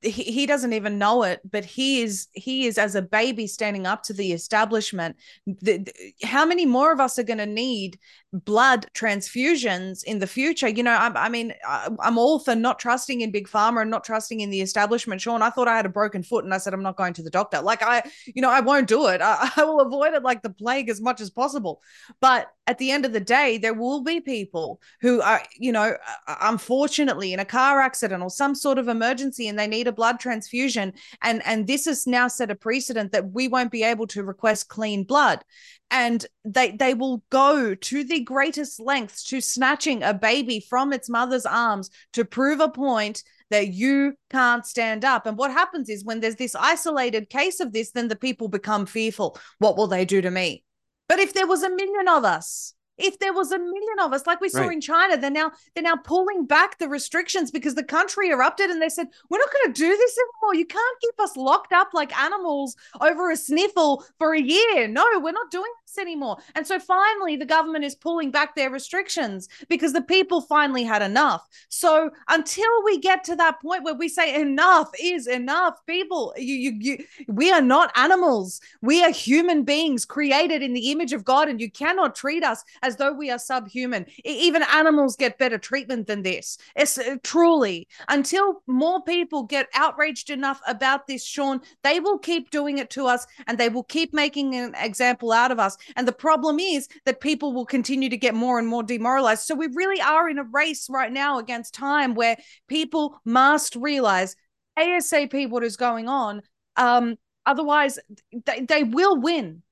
[0.02, 3.86] he, he doesn't even know it but he is he is as a baby standing
[3.86, 5.16] up to the establishment.
[5.46, 8.00] The, the, how many more of us are going to need
[8.34, 10.68] blood transfusions in the future?
[10.68, 13.92] You know i, I mean I, i'm all for not trusting in big pharma and
[13.92, 15.22] not trusting in the establishment.
[15.22, 17.24] Sean i thought i had a broken foot and i said i'm not going to
[17.24, 17.62] the doctor.
[17.62, 19.22] Like i you know i won't do it.
[19.22, 21.82] I, I will avoid it like the plague as much as possible.
[22.20, 25.96] But at the end of the day there will be people who are you know
[26.42, 30.20] unfortunately in a car accident or some sort of emergency and they need a blood
[30.20, 34.24] transfusion and and this has now set a precedent that we won't be able to
[34.24, 35.44] request clean blood
[35.92, 41.10] and they they will go to the greatest lengths to snatching a baby from its
[41.10, 45.26] mother's arms to prove a point that you can't stand up.
[45.26, 48.86] And what happens is when there's this isolated case of this, then the people become
[48.86, 49.38] fearful.
[49.60, 50.64] What will they do to me?
[51.08, 54.26] But if there was a million of us, if there was a million of us
[54.28, 54.74] like we saw right.
[54.74, 58.82] in china they're now they're now pulling back the restrictions because the country erupted and
[58.82, 61.90] they said we're not going to do this anymore you can't keep us locked up
[61.94, 66.66] like animals over a sniffle for a year no we're not doing this anymore and
[66.66, 71.48] so finally the government is pulling back their restrictions because the people finally had enough
[71.70, 76.56] so until we get to that point where we say enough is enough people you
[76.56, 81.24] you, you we are not animals we are human beings created in the image of
[81.24, 84.06] god and you cannot treat us as though we are subhuman.
[84.24, 86.58] Even animals get better treatment than this.
[86.76, 92.50] It's uh, truly until more people get outraged enough about this, Sean, they will keep
[92.52, 95.78] doing it to us and they will keep making an example out of us.
[95.96, 99.44] And the problem is that people will continue to get more and more demoralized.
[99.44, 104.36] So we really are in a race right now against time where people must realize
[104.78, 106.42] ASAP what is going on.
[106.76, 107.16] Um,
[107.46, 108.00] otherwise,
[108.46, 109.64] they, they will win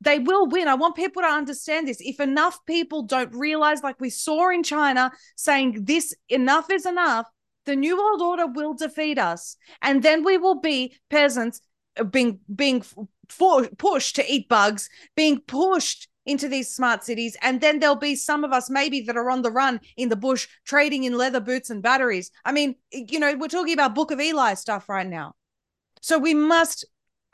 [0.00, 0.68] they will win.
[0.68, 1.98] I want people to understand this.
[2.00, 7.26] If enough people don't realize, like we saw in China, saying this enough is enough,
[7.66, 9.56] the New World Order will defeat us.
[9.82, 11.60] And then we will be peasants
[11.98, 12.84] uh, being being
[13.28, 17.36] for, pushed to eat bugs, being pushed into these smart cities.
[17.40, 20.16] And then there'll be some of us maybe that are on the run in the
[20.16, 22.30] bush trading in leather boots and batteries.
[22.44, 25.34] I mean, you know, we're talking about Book of Eli stuff right now.
[26.02, 26.84] So we must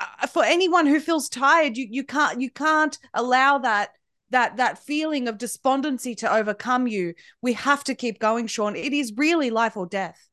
[0.01, 3.91] uh, for anyone who feels tired you you can't you can't allow that
[4.31, 8.93] that that feeling of despondency to overcome you we have to keep going sean it
[8.93, 10.29] is really life or death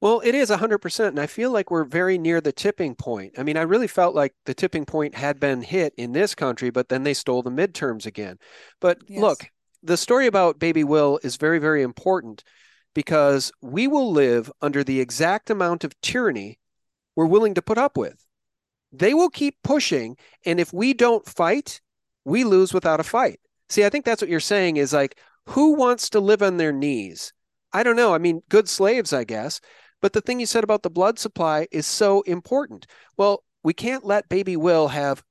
[0.00, 3.42] well it is 100% and i feel like we're very near the tipping point i
[3.42, 6.88] mean i really felt like the tipping point had been hit in this country but
[6.88, 8.38] then they stole the midterms again
[8.80, 9.20] but yes.
[9.20, 9.50] look
[9.82, 12.44] the story about baby will is very very important
[12.94, 16.58] because we will live under the exact amount of tyranny
[17.16, 18.26] we're willing to put up with
[18.92, 20.16] they will keep pushing.
[20.44, 21.80] And if we don't fight,
[22.24, 23.40] we lose without a fight.
[23.68, 26.72] See, I think that's what you're saying is like, who wants to live on their
[26.72, 27.32] knees?
[27.72, 28.14] I don't know.
[28.14, 29.60] I mean, good slaves, I guess.
[30.00, 32.86] But the thing you said about the blood supply is so important.
[33.16, 35.22] Well, we can't let baby Will have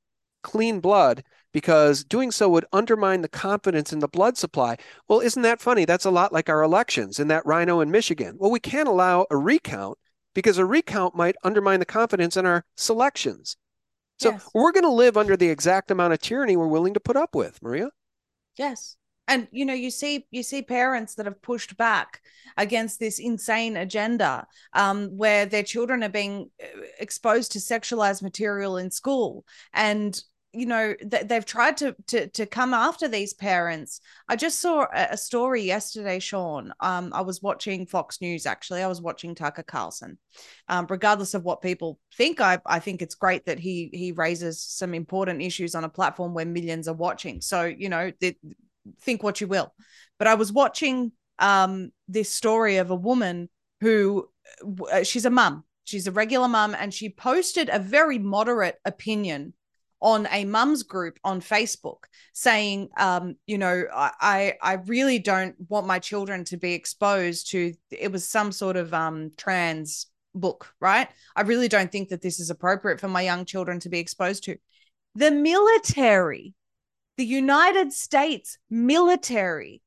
[0.44, 4.78] clean blood because doing so would undermine the confidence in the blood supply.
[5.08, 5.86] Well, isn't that funny?
[5.86, 8.36] That's a lot like our elections in that RINO in Michigan.
[8.38, 9.98] Well, we can't allow a recount
[10.36, 13.58] because a recount might undermine the confidence in our selections.
[14.20, 14.50] So yes.
[14.54, 17.34] we're going to live under the exact amount of tyranny we're willing to put up
[17.34, 17.90] with, Maria.
[18.58, 18.96] Yes.
[19.30, 22.20] And you know, you see, you see parents that have pushed back
[22.58, 28.78] against this insane agenda, um, where their children are being uh, exposed to sexualized material
[28.78, 30.20] in school, and
[30.52, 34.02] you know th- they've tried to, to to come after these parents.
[34.28, 36.74] I just saw a, story yesterday sean.
[36.80, 38.82] Um i was watching fox news actually.
[38.82, 40.18] I was watching tucker carlson.
[40.68, 44.60] Um regardless of what people think i i think it's great that he he raises
[44.60, 47.42] some important issues on a platform where millions are watching.
[47.42, 48.38] So you know th-
[49.02, 49.74] think what you will
[50.18, 53.50] but i was watching um this story of a woman
[53.82, 54.28] who
[54.92, 59.54] uh, she's a mum she's a regular mum and she posted a very moderate opinion
[60.02, 65.88] on a mum's group on Facebook saying, um, you know, I I really don't want
[65.88, 71.10] my children to be exposed to it was some sort of um trans book, right?
[71.36, 74.44] I really don't think that this is appropriate for my young children to be exposed
[74.46, 74.58] to.
[75.16, 76.54] The military,
[77.20, 79.82] the United States military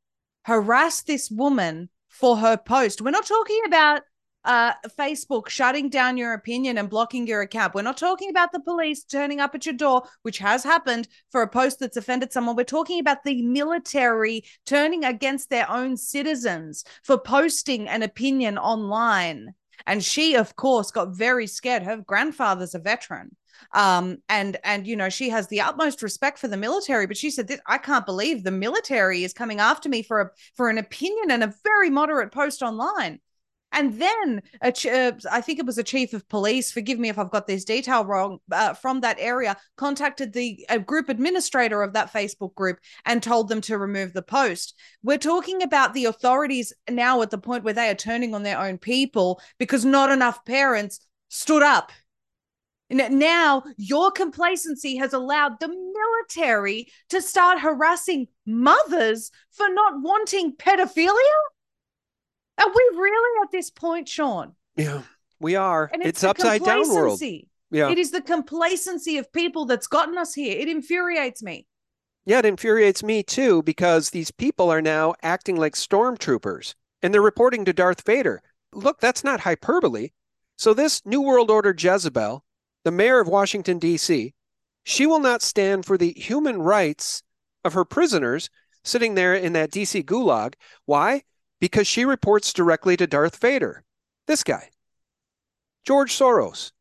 [0.44, 3.00] harassed this woman for her post.
[3.00, 4.02] We're not talking about
[4.44, 7.74] uh, Facebook shutting down your opinion and blocking your account.
[7.74, 11.40] We're not talking about the police turning up at your door, which has happened for
[11.40, 12.54] a post that's offended someone.
[12.54, 19.54] We're talking about the military turning against their own citizens for posting an opinion online.
[19.86, 21.82] And she, of course, got very scared.
[21.82, 23.34] Her grandfather's a veteran.
[23.72, 27.30] Um, and and you know, she has the utmost respect for the military, but she
[27.30, 31.30] said, I can't believe the military is coming after me for a for an opinion
[31.30, 33.20] and a very moderate post online.
[33.72, 34.42] And then
[34.74, 37.46] ch- uh, I think it was a chief of police, forgive me if I've got
[37.46, 42.54] this detail wrong, uh, from that area contacted the uh, group administrator of that Facebook
[42.54, 44.74] group and told them to remove the post.
[45.02, 48.60] We're talking about the authorities now at the point where they are turning on their
[48.60, 51.92] own people because not enough parents stood up.
[52.92, 61.40] Now, your complacency has allowed the military to start harassing mothers for not wanting pedophilia.
[62.58, 64.54] Are we really at this point, Sean?
[64.76, 65.02] Yeah,
[65.40, 65.90] we are.
[65.92, 67.20] And it's, it's upside down world.
[67.70, 67.88] Yeah.
[67.88, 70.58] It is the complacency of people that's gotten us here.
[70.58, 71.66] It infuriates me.
[72.26, 77.22] Yeah, it infuriates me too because these people are now acting like stormtroopers and they're
[77.22, 78.42] reporting to Darth Vader.
[78.72, 80.10] Look, that's not hyperbole.
[80.56, 82.44] So, this New World Order Jezebel,
[82.84, 84.34] the mayor of Washington, D.C.,
[84.84, 87.22] she will not stand for the human rights
[87.64, 88.50] of her prisoners
[88.82, 90.02] sitting there in that D.C.
[90.02, 90.54] gulag.
[90.86, 91.22] Why?
[91.62, 93.84] because she reports directly to Darth Vader.
[94.26, 94.70] This guy,
[95.84, 96.72] George Soros,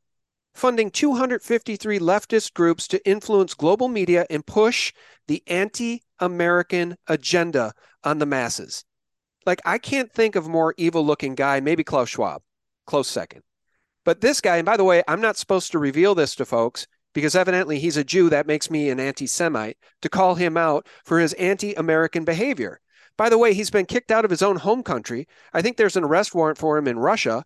[0.56, 4.92] funding 253 leftist groups to influence global media and push
[5.28, 7.74] the anti American agenda
[8.04, 8.84] on the masses.
[9.46, 12.42] Like, I can't think of more evil looking guy, maybe Klaus Schwab,
[12.88, 13.44] close second.
[14.04, 16.88] But this guy, and by the way, I'm not supposed to reveal this to folks
[17.14, 18.30] because evidently he's a Jew.
[18.30, 22.80] That makes me an anti Semite to call him out for his anti American behavior.
[23.18, 25.28] By the way, he's been kicked out of his own home country.
[25.54, 27.44] I think there's an arrest warrant for him in Russia.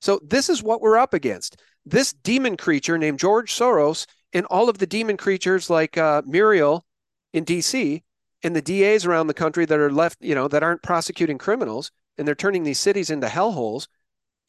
[0.00, 1.60] So this is what we're up against.
[1.84, 6.84] This demon creature named George Soros and all of the demon creatures like uh, Muriel
[7.32, 8.02] in DC
[8.42, 11.90] and the DAs around the country that are left, you know, that aren't prosecuting criminals
[12.16, 13.88] and they're turning these cities into hellholes.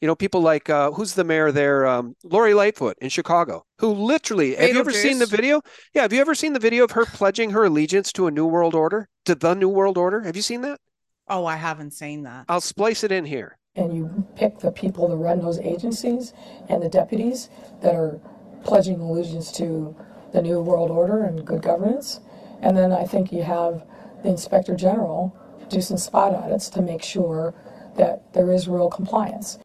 [0.00, 3.88] You know, people like uh, who's the mayor there, um, Lori Lightfoot in Chicago, who
[3.88, 5.60] literally have you ever seen the video?
[5.92, 8.46] Yeah, have you ever seen the video of her pledging her allegiance to a new
[8.46, 10.22] world order, to the new world order?
[10.22, 10.80] Have you seen that?
[11.28, 12.46] Oh, I haven't seen that.
[12.48, 13.58] I'll splice it in here.
[13.76, 16.32] And you pick the people to run those agencies
[16.70, 17.50] and the deputies
[17.82, 18.18] that are
[18.64, 19.94] pledging allegiance to
[20.32, 22.20] the new world order and good governance.
[22.62, 23.84] And then I think you have
[24.22, 25.36] the inspector general
[25.68, 27.54] do some spot audits to make sure
[27.96, 29.58] that there is real compliance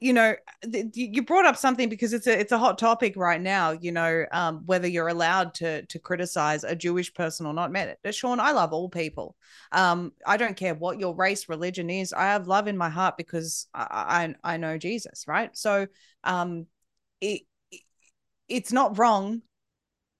[0.00, 0.34] you know
[0.94, 4.24] you brought up something because it's a it's a hot topic right now you know
[4.32, 7.70] um, whether you're allowed to to criticize a jewish person or not.
[7.70, 9.36] Man sean i love all people.
[9.72, 12.12] Um, i don't care what your race religion is.
[12.12, 15.56] I have love in my heart because i i, I know jesus right?
[15.56, 15.86] So
[16.24, 16.66] um
[17.20, 17.42] it
[18.48, 19.42] it's not wrong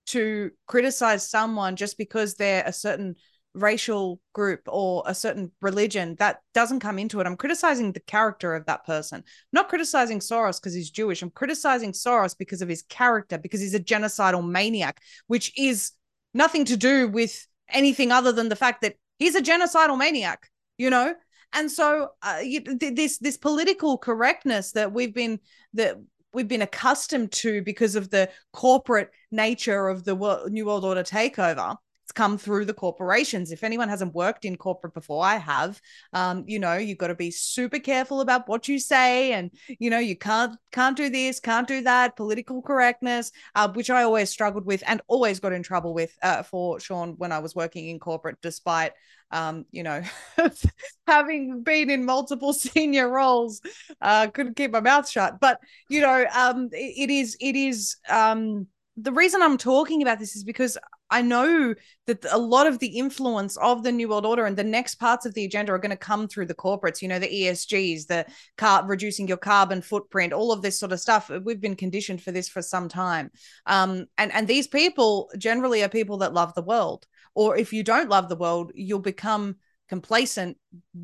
[0.06, 3.16] to criticize someone just because they're a certain
[3.54, 7.26] racial group or a certain religion that doesn't come into it.
[7.26, 9.18] I'm criticizing the character of that person.
[9.18, 11.22] I'm not criticizing soros because he's jewish.
[11.22, 15.92] I'm criticizing soros because of his character because he's a genocidal maniac which is
[16.32, 20.48] nothing to do with anything other than the fact that he's a genocidal maniac
[20.80, 21.14] you know?
[21.52, 22.40] And so uh,
[22.80, 25.40] this this political correctness that we've been
[25.74, 25.96] that
[26.32, 30.14] we've been accustomed to because of the corporate nature of the
[30.48, 31.76] new world order takeover
[32.12, 33.52] come through the corporations.
[33.52, 35.80] If anyone hasn't worked in corporate before, I have.
[36.12, 39.90] Um, you know, you've got to be super careful about what you say, and you
[39.90, 42.16] know, you can't can't do this, can't do that.
[42.16, 46.42] Political correctness, uh, which I always struggled with and always got in trouble with uh,
[46.42, 48.92] for Sean when I was working in corporate, despite
[49.32, 50.02] um, you know,
[51.06, 53.60] having been in multiple senior roles,
[54.00, 55.40] uh, couldn't keep my mouth shut.
[55.40, 60.18] But you know, um, it, it is it is um the reason I'm talking about
[60.18, 60.76] this is because
[61.10, 61.74] I know
[62.06, 65.26] that a lot of the influence of the New World Order and the next parts
[65.26, 68.26] of the agenda are going to come through the corporates, you know, the ESGs, the
[68.56, 71.30] car reducing your carbon footprint, all of this sort of stuff.
[71.44, 73.30] We've been conditioned for this for some time.
[73.66, 77.06] Um, and, and these people generally are people that love the world.
[77.34, 79.56] Or if you don't love the world, you'll become
[79.88, 80.56] complacent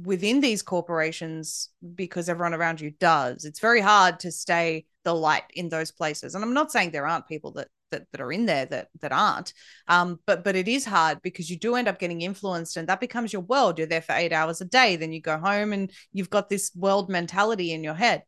[0.04, 3.44] within these corporations because everyone around you does.
[3.44, 6.34] It's very hard to stay the light in those places.
[6.34, 9.12] And I'm not saying there aren't people that that, that are in there that that
[9.12, 9.52] aren't.
[9.88, 13.00] Um, but but it is hard because you do end up getting influenced and that
[13.00, 13.78] becomes your world.
[13.78, 16.72] You're there for eight hours a day then you go home and you've got this
[16.74, 18.22] world mentality in your head.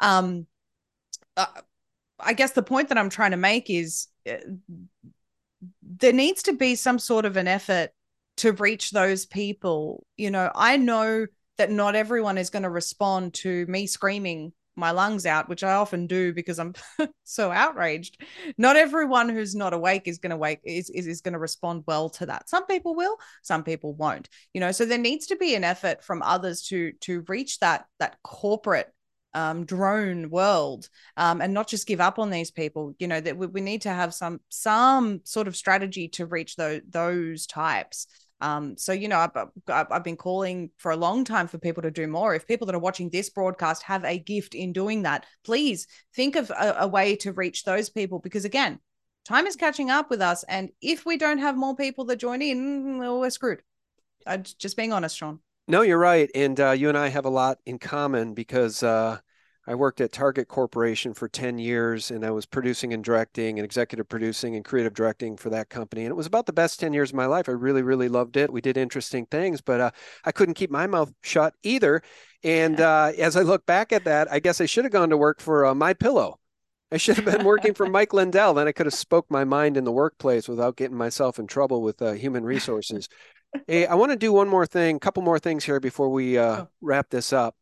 [0.00, 0.46] Um,
[1.36, 1.46] uh,
[2.20, 4.36] i guess the point that i'm trying to make is uh,
[5.82, 7.90] there needs to be some sort of an effort
[8.36, 10.06] to reach those people.
[10.16, 14.90] You know i know that not everyone is going to respond to me screaming my
[14.90, 16.74] lungs out, which I often do because I'm
[17.24, 18.20] so outraged.
[18.58, 21.84] Not everyone who's not awake is going to wake is, is, is going to respond
[21.86, 22.48] well to that.
[22.48, 24.28] Some people will, some people won't.
[24.52, 27.86] You know, so there needs to be an effort from others to to reach that
[27.98, 28.92] that corporate
[29.34, 32.94] um, drone world um, and not just give up on these people.
[32.98, 36.56] You know that we, we need to have some some sort of strategy to reach
[36.56, 38.06] those those types.
[38.40, 41.90] Um, so you know, I've, I've been calling for a long time for people to
[41.90, 42.34] do more.
[42.34, 46.36] If people that are watching this broadcast have a gift in doing that, please think
[46.36, 48.80] of a, a way to reach those people because again,
[49.24, 52.42] time is catching up with us, and if we don't have more people that join
[52.42, 53.62] in, we're screwed.
[54.26, 55.40] I'm just being honest, Sean.
[55.66, 58.82] No, you're right, and uh, you and I have a lot in common because.
[58.82, 59.18] Uh
[59.66, 63.64] I worked at Target Corporation for 10 years and I was producing and directing and
[63.64, 66.02] executive producing and creative directing for that company.
[66.02, 67.48] And it was about the best 10 years of my life.
[67.48, 68.52] I really, really loved it.
[68.52, 69.90] We did interesting things, but uh,
[70.24, 72.02] I couldn't keep my mouth shut either.
[72.42, 75.16] And uh, as I look back at that, I guess I should have gone to
[75.16, 76.38] work for uh, My Pillow.
[76.92, 78.54] I should have been working for Mike Lindell.
[78.54, 81.82] Then I could have spoke my mind in the workplace without getting myself in trouble
[81.82, 83.08] with uh, human resources.
[83.66, 86.36] hey, I want to do one more thing, a couple more things here before we
[86.36, 86.68] uh, oh.
[86.82, 87.56] wrap this up.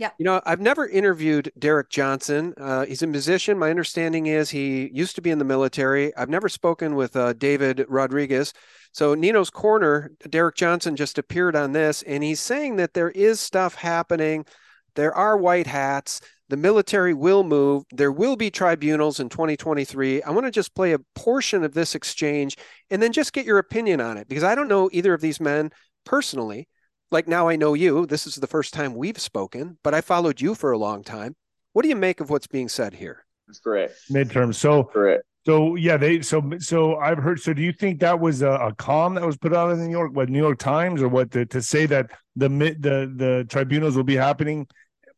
[0.00, 0.12] Yeah.
[0.16, 2.54] You know, I've never interviewed Derek Johnson.
[2.56, 3.58] Uh, he's a musician.
[3.58, 6.16] My understanding is he used to be in the military.
[6.16, 8.54] I've never spoken with uh, David Rodriguez.
[8.92, 13.40] So, Nino's Corner, Derek Johnson just appeared on this, and he's saying that there is
[13.40, 14.46] stuff happening.
[14.94, 16.22] There are white hats.
[16.48, 17.84] The military will move.
[17.92, 20.22] There will be tribunals in 2023.
[20.22, 22.56] I want to just play a portion of this exchange
[22.88, 25.40] and then just get your opinion on it because I don't know either of these
[25.40, 25.70] men
[26.06, 26.68] personally
[27.10, 28.06] like now I know you.
[28.06, 31.36] This is the first time we've spoken, but I followed you for a long time.
[31.72, 33.24] What do you make of what's being said here?
[33.46, 33.94] That's correct.
[34.10, 34.54] Midterm.
[34.54, 35.24] So correct.
[35.46, 37.40] So yeah, they so so I've heard.
[37.40, 39.86] So do you think that was a, a calm that was put out in the
[39.86, 43.12] New York, what New York Times, or what to, to say that the mid the
[43.14, 44.66] the tribunals will be happening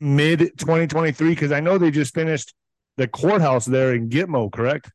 [0.01, 1.31] mid 2023?
[1.31, 2.55] Because I know they just finished
[2.97, 4.91] the courthouse there in Gitmo, correct?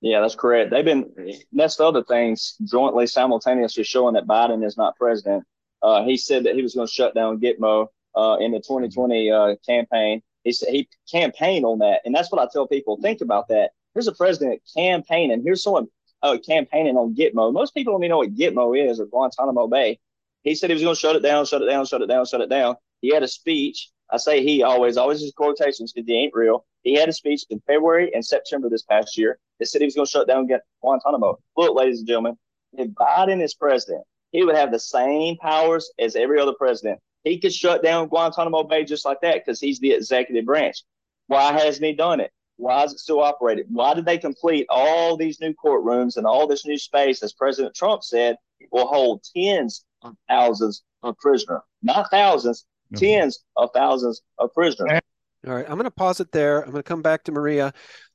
[0.00, 0.70] Yeah, that's correct.
[0.70, 1.12] They've been
[1.52, 5.44] that's the other things jointly simultaneously showing that Biden is not president.
[5.82, 9.30] Uh, he said that he was going to shut down Gitmo uh, in the 2020
[9.30, 10.22] uh, campaign.
[10.44, 13.70] He said he campaigned on that, and that's what I tell people: think about that.
[13.94, 15.42] Here's a president campaigning.
[15.44, 15.88] Here's someone
[16.22, 17.52] uh, campaigning on Gitmo.
[17.52, 19.98] Most people don't even know what Gitmo is or Guantanamo Bay.
[20.42, 22.24] He said he was going to shut it down, shut it down, shut it down,
[22.24, 22.76] shut it down.
[23.00, 23.90] He had a speech.
[24.10, 26.64] I say he always, always his quotations because he ain't real.
[26.82, 29.38] He had a speech in February and September this past year.
[29.58, 30.48] They said he was going to shut down
[30.82, 31.38] Guantanamo.
[31.56, 32.38] Look, ladies and gentlemen,
[32.72, 34.02] if Biden is president,
[34.32, 37.00] he would have the same powers as every other president.
[37.24, 40.82] He could shut down Guantanamo Bay just like that because he's the executive branch.
[41.26, 42.32] Why hasn't he done it?
[42.56, 43.64] Why is it still operating?
[43.68, 47.74] Why did they complete all these new courtrooms and all this new space, as President
[47.74, 48.36] Trump said,
[48.70, 52.96] will hold tens of thousands of prisoners, not 1000s mm-hmm.
[52.96, 55.00] tens of thousands of prisoners.
[55.46, 56.58] All right, I'm going to pause it there.
[56.60, 57.72] I'm going to come back to Maria.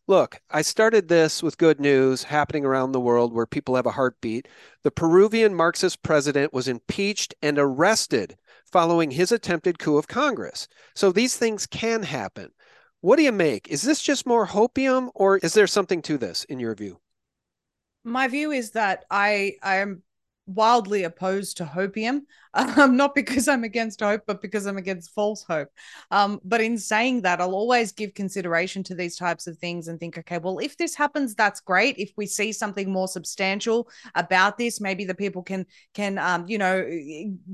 [0.08, 3.92] Look, I started this with good news happening around the world where people have a
[3.92, 4.48] heartbeat.
[4.84, 8.38] The Peruvian Marxist president was impeached and arrested
[8.72, 10.68] following his attempted coup of Congress.
[10.94, 12.52] So these things can happen.
[13.02, 13.68] What do you make?
[13.68, 17.00] Is this just more hopium or is there something to this in your view?
[18.04, 20.04] My view is that I I am
[20.48, 22.22] wildly opposed to hopium,
[22.54, 25.70] um, not because I'm against hope, but because I'm against false hope.
[26.12, 30.00] Um, but in saying that, I'll always give consideration to these types of things and
[30.00, 31.98] think, okay, well, if this happens, that's great.
[31.98, 36.58] If we see something more substantial about this, maybe the people can can um, you
[36.58, 36.88] know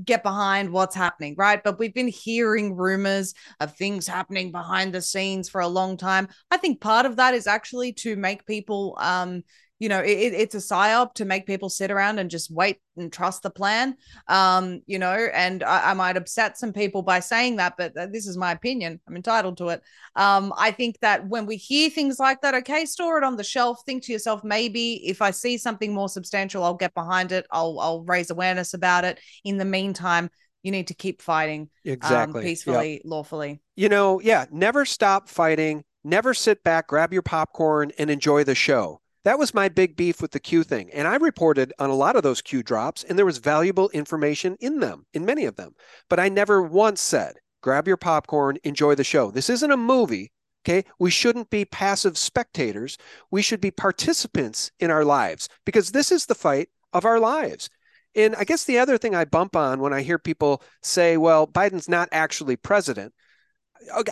[0.04, 1.62] get behind what's happening, right?
[1.62, 6.28] But we've been hearing rumors of things happening behind the scenes for a long time.
[6.50, 9.42] I think part of that is actually to make people um
[9.82, 13.12] you know it, it's a psyop to make people sit around and just wait and
[13.12, 13.96] trust the plan
[14.28, 18.28] um you know and I, I, might upset some people by saying that but this
[18.28, 19.00] is my opinion.
[19.08, 19.82] I'm entitled to it.
[20.14, 23.42] Um i think that when we hear things like that okay store it on the
[23.42, 27.44] shelf think to yourself maybe if i see something more substantial i'll get behind it.
[27.50, 29.18] I'll i'll raise awareness about it.
[29.42, 30.30] In the meantime
[30.62, 32.40] you need to keep fighting um, exactly.
[32.40, 33.02] Um, peacefully yep.
[33.04, 33.60] lawfully.
[33.74, 35.82] You know yeah never stop fighting.
[36.04, 40.20] Never sit back grab your popcorn and enjoy the show that was my big beef
[40.20, 40.90] with the Q thing.
[40.92, 44.56] And I reported on a lot of those Q drops, and there was valuable information
[44.60, 45.74] in them, in many of them.
[46.08, 49.30] But I never once said, grab your popcorn, enjoy the show.
[49.30, 50.32] This isn't a movie.
[50.64, 50.84] Okay.
[50.98, 52.96] We shouldn't be passive spectators.
[53.30, 57.68] We should be participants in our lives because this is the fight of our lives.
[58.14, 61.46] And I guess the other thing I bump on when I hear people say, well,
[61.46, 63.12] Biden's not actually president,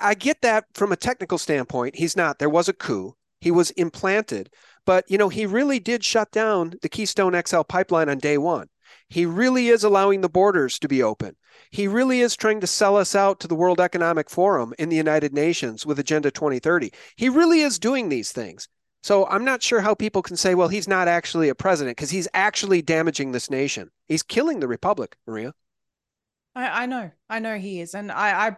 [0.00, 1.96] I get that from a technical standpoint.
[1.96, 2.38] He's not.
[2.38, 4.50] There was a coup, he was implanted.
[4.86, 8.68] But, you know, he really did shut down the Keystone XL pipeline on day one.
[9.08, 11.36] He really is allowing the borders to be open.
[11.70, 14.96] He really is trying to sell us out to the World Economic Forum in the
[14.96, 16.92] United Nations with Agenda 2030.
[17.16, 18.68] He really is doing these things.
[19.02, 22.10] So I'm not sure how people can say, well, he's not actually a president because
[22.10, 23.90] he's actually damaging this nation.
[24.08, 25.54] He's killing the republic, Maria.
[26.54, 28.56] I, I know, I know he is, and I, I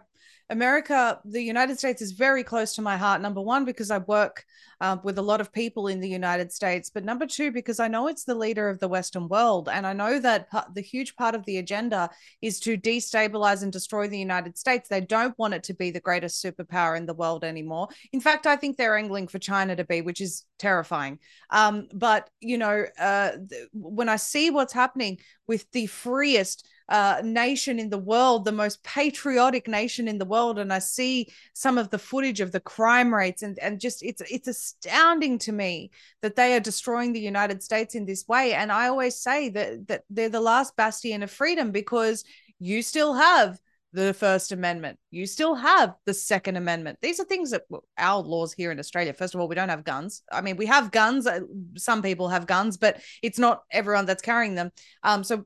[0.49, 3.21] America, the United States is very close to my heart.
[3.21, 4.45] Number one, because I work
[4.81, 6.89] uh, with a lot of people in the United States.
[6.93, 9.69] But number two, because I know it's the leader of the Western world.
[9.71, 12.09] And I know that the huge part of the agenda
[12.41, 14.89] is to destabilize and destroy the United States.
[14.89, 17.87] They don't want it to be the greatest superpower in the world anymore.
[18.11, 21.19] In fact, I think they're angling for China to be, which is terrifying.
[21.49, 27.21] Um, but, you know, uh, th- when I see what's happening with the freest, uh,
[27.23, 31.77] nation in the world, the most patriotic nation in the world, and I see some
[31.77, 35.91] of the footage of the crime rates, and and just it's it's astounding to me
[36.21, 38.53] that they are destroying the United States in this way.
[38.53, 42.23] And I always say that that they're the last bastion of freedom because
[42.59, 43.59] you still have
[43.93, 44.97] the First Amendment.
[45.11, 46.97] You still have the Second Amendment.
[47.01, 47.61] These are things that
[47.97, 50.23] our laws here in Australia, first of all, we don't have guns.
[50.31, 51.27] I mean, we have guns.
[51.27, 51.41] Uh,
[51.77, 54.71] some people have guns, but it's not everyone that's carrying them.
[55.03, 55.45] Um, so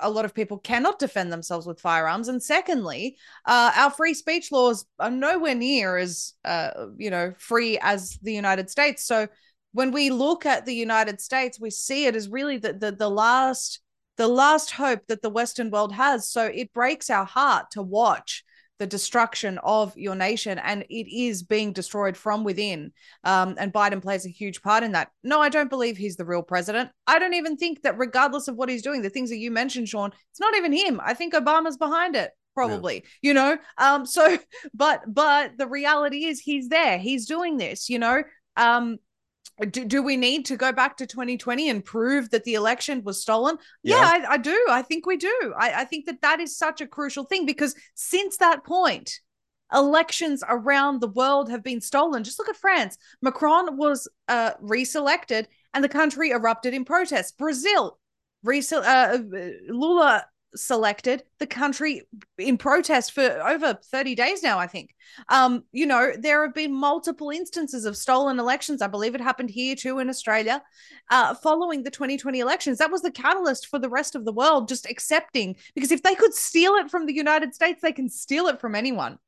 [0.00, 2.28] a lot of people cannot defend themselves with firearms.
[2.28, 7.78] And secondly, uh, our free speech laws are nowhere near as, uh, you know, free
[7.82, 9.04] as the United States.
[9.04, 9.26] So
[9.72, 13.10] when we look at the United States, we see it as really the, the, the
[13.10, 13.80] last
[14.18, 16.28] the last hope that the Western world has.
[16.28, 18.44] So it breaks our heart to watch
[18.78, 22.92] the destruction of your nation and it is being destroyed from within.
[23.24, 25.10] Um, and biden plays a huge part in that.
[25.24, 26.90] No i don't believe he's the real president.
[27.06, 29.88] I don't even think that regardless of what he's doing the things that you mentioned
[29.88, 31.00] sean it's not even him.
[31.04, 33.00] I think obama's behind it probably yeah.
[33.22, 33.58] you know?
[33.78, 34.38] Um so
[34.74, 36.98] but but the reality is he's there.
[36.98, 38.22] He's doing this you know?
[38.56, 38.98] Um
[39.66, 43.20] do, do we need to go back to 2020 and prove that the election was
[43.20, 43.58] stolen?
[43.82, 44.66] Yeah, yeah I, I, do.
[44.70, 45.54] I think we do.
[45.58, 49.20] I, I think that that is such a crucial thing because since that point,
[49.72, 52.24] elections around the world have been stolen.
[52.24, 52.96] Just look at France.
[53.20, 57.36] Macron was uh, reselected and the country erupted in protest.
[57.36, 57.98] Brazil,
[58.46, 59.18] resel- uh,
[59.72, 62.02] Lula selected the country
[62.38, 64.94] in protest for over 30 days now i think.
[65.28, 68.82] Um you know there have been multiple instances of stolen elections.
[68.82, 70.62] I believe it happened here too in australia
[71.10, 72.78] uh following the 2020 elections.
[72.78, 76.14] That was the catalyst for the rest of the world just accepting because if they
[76.14, 79.18] could steal it from the united states they can steal it from anyone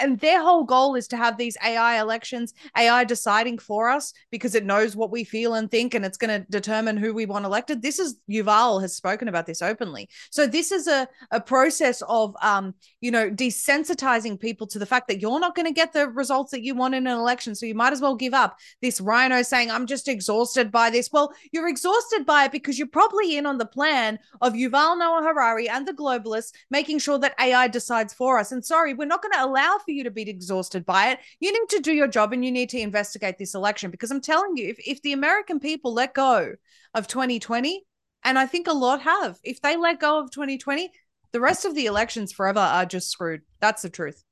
[0.00, 4.54] and their whole goal is to have these AI elections, AI deciding for us because
[4.54, 7.44] it knows what we feel and think and it's going to determine who we want
[7.44, 7.82] elected.
[7.82, 10.08] This is Yuval has spoken about this openly.
[10.30, 15.08] So this is a, a process of um, you know, desensitizing people to the fact
[15.08, 17.54] that you're not going to get the results that you want in an election.
[17.54, 18.58] So you might as well give up.
[18.82, 21.10] This RINO saying, I'm just exhausted by this.
[21.12, 25.22] Well, you're exhausted by it because you're probably in on the plan of Yuval Noah
[25.22, 28.52] Harari and the globalists making sure that AI decides for us.
[28.52, 31.20] And sorry, we're not going to allow for you to be exhausted by it.
[31.40, 34.20] You need to do your job and you need to investigate this election because I'm
[34.20, 36.54] telling you, if, if the American people let go
[36.92, 37.82] of 2020,
[38.24, 40.90] and I think a lot have, if they let go of 2020,
[41.32, 43.42] the rest of the elections forever are just screwed.
[43.60, 44.22] That's the truth.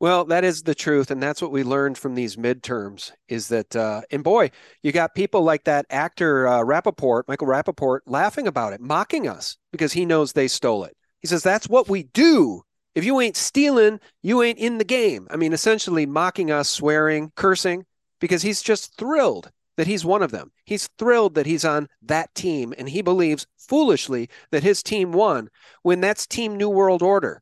[0.00, 3.10] Well, that is the truth, and that's what we learned from these midterms.
[3.28, 8.00] Is that, uh, and boy, you got people like that actor uh, Rapaport, Michael Rapaport,
[8.06, 10.96] laughing about it, mocking us because he knows they stole it.
[11.20, 12.62] He says that's what we do
[12.98, 15.28] if you ain't stealing, you ain't in the game.
[15.30, 17.86] I mean, essentially mocking us, swearing, cursing,
[18.18, 20.50] because he's just thrilled that he's one of them.
[20.64, 25.48] He's thrilled that he's on that team, and he believes foolishly that his team won
[25.82, 27.40] when that's Team New World Order.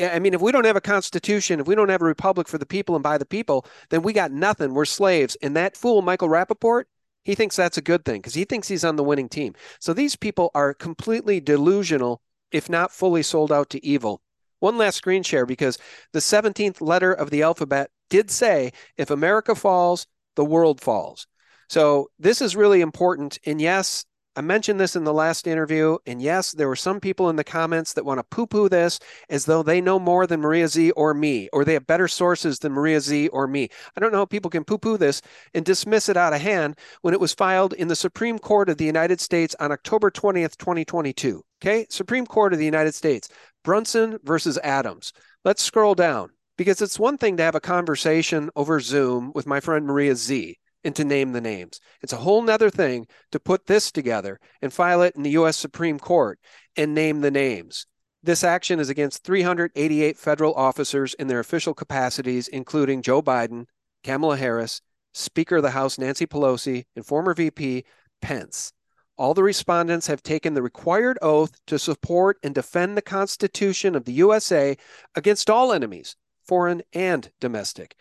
[0.00, 2.58] I mean, if we don't have a constitution, if we don't have a republic for
[2.58, 4.74] the people and by the people, then we got nothing.
[4.74, 5.36] We're slaves.
[5.40, 6.86] And that fool, Michael Rapaport,
[7.22, 9.54] he thinks that's a good thing because he thinks he's on the winning team.
[9.78, 14.20] So these people are completely delusional, if not fully sold out to evil.
[14.66, 15.78] One last screen share because
[16.12, 21.28] the 17th letter of the alphabet did say if America falls, the world falls.
[21.68, 23.38] So this is really important.
[23.46, 24.06] And yes,
[24.36, 25.96] I mentioned this in the last interview.
[26.04, 29.00] And yes, there were some people in the comments that want to poo poo this
[29.30, 32.58] as though they know more than Maria Zeee or me, or they have better sources
[32.58, 33.70] than Maria Zeee or me.
[33.96, 35.22] I don't know how people can poo poo this
[35.54, 38.76] and dismiss it out of hand when it was filed in the Supreme Court of
[38.76, 41.42] the United States on October 20th, 2022.
[41.62, 43.30] Okay, Supreme Court of the United States,
[43.64, 45.14] Brunson versus Adams.
[45.46, 46.28] Let's scroll down
[46.58, 50.56] because it's one thing to have a conversation over Zoom with my friend Maria Zeee
[50.86, 51.80] and to name the names.
[52.00, 55.56] It's a whole nother thing to put this together and file it in the U.S.
[55.56, 56.38] Supreme Court
[56.76, 57.86] and name the names.
[58.22, 63.66] This action is against 388 federal officers in their official capacities, including Joe Biden,
[64.04, 64.80] Kamala Harris,
[65.12, 67.84] Speaker of the House Nancy Pelosi, and former VP
[68.22, 68.72] Pence.
[69.18, 74.04] All the respondents have taken the required oath to support and defend the Constitution of
[74.04, 74.76] the USA
[75.16, 76.14] against all enemies,
[76.46, 77.96] foreign and domestic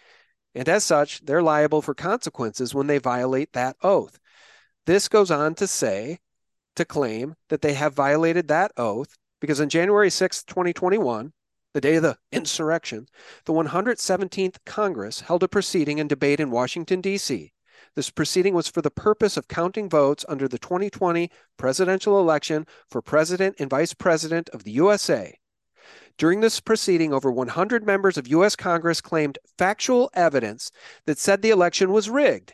[0.56, 4.20] and as such, they're liable for consequences when they violate that oath.
[4.86, 6.20] This goes on to say,
[6.76, 11.34] to claim that they have violated that oath because on January 6th, 2021,
[11.74, 13.08] the day of the insurrection,
[13.45, 17.51] the 117th Congress held a proceeding and debate in Washington, D.C.
[17.95, 23.01] This proceeding was for the purpose of counting votes under the 2020 presidential election for
[23.01, 25.38] president and vice president of the USA.
[26.18, 28.55] During this proceeding, over 100 members of U.S.
[28.55, 30.72] Congress claimed factual evidence
[31.05, 32.53] that said the election was rigged.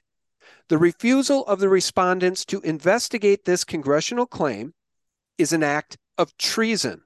[0.70, 4.74] The refusal of the respondents to investigate this congressional claim
[5.38, 7.02] is an act of treason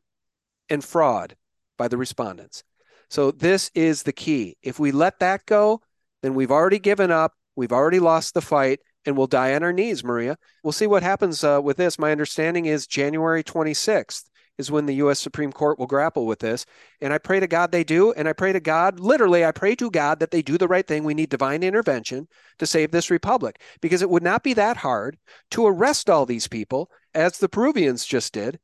[0.69, 1.35] and fraud
[1.77, 2.63] by the respondents.
[3.09, 4.57] So, this is the key.
[4.63, 5.81] If we let that go,
[6.21, 9.73] then we've already given up, we've already lost the fight, and we'll die on our
[9.73, 10.37] knees, Maria.
[10.63, 11.99] We'll see what happens uh, with this.
[11.99, 14.23] My understanding is January 26th
[14.57, 15.19] is when the U.S.
[15.19, 16.65] Supreme Court will grapple with this.
[17.01, 18.13] And I pray to God they do.
[18.13, 20.85] And I pray to God, literally, I pray to God that they do the right
[20.85, 21.03] thing.
[21.03, 22.27] We need divine intervention
[22.59, 25.17] to save this republic because it would not be that hard
[25.51, 28.59] to arrest all these people, as the Peruvians just did,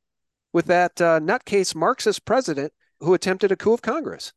[0.54, 4.34] with that uh, nutcase Marxist president who attempted a coup of Congress.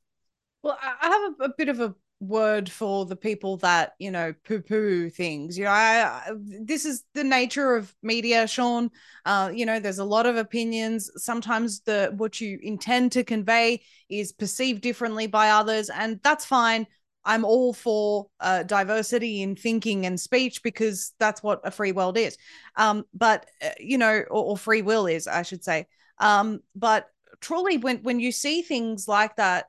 [0.62, 1.94] Well, I have a, a bit of a
[2.28, 6.84] word for the people that you know poo poo things you know I, I, this
[6.84, 8.90] is the nature of media sean.
[9.24, 11.10] Uh you know there's a lot of opinions.
[11.16, 16.86] Sometimes the what you intend to convey is perceived differently by others and that's fine.
[17.26, 22.18] I'm all for uh, diversity in thinking and speech because that's what a free world
[22.18, 22.36] is.
[22.76, 25.86] Um but uh, you know or, or free will is i should say.
[26.18, 27.08] Um but
[27.40, 29.66] truly when when you see things like that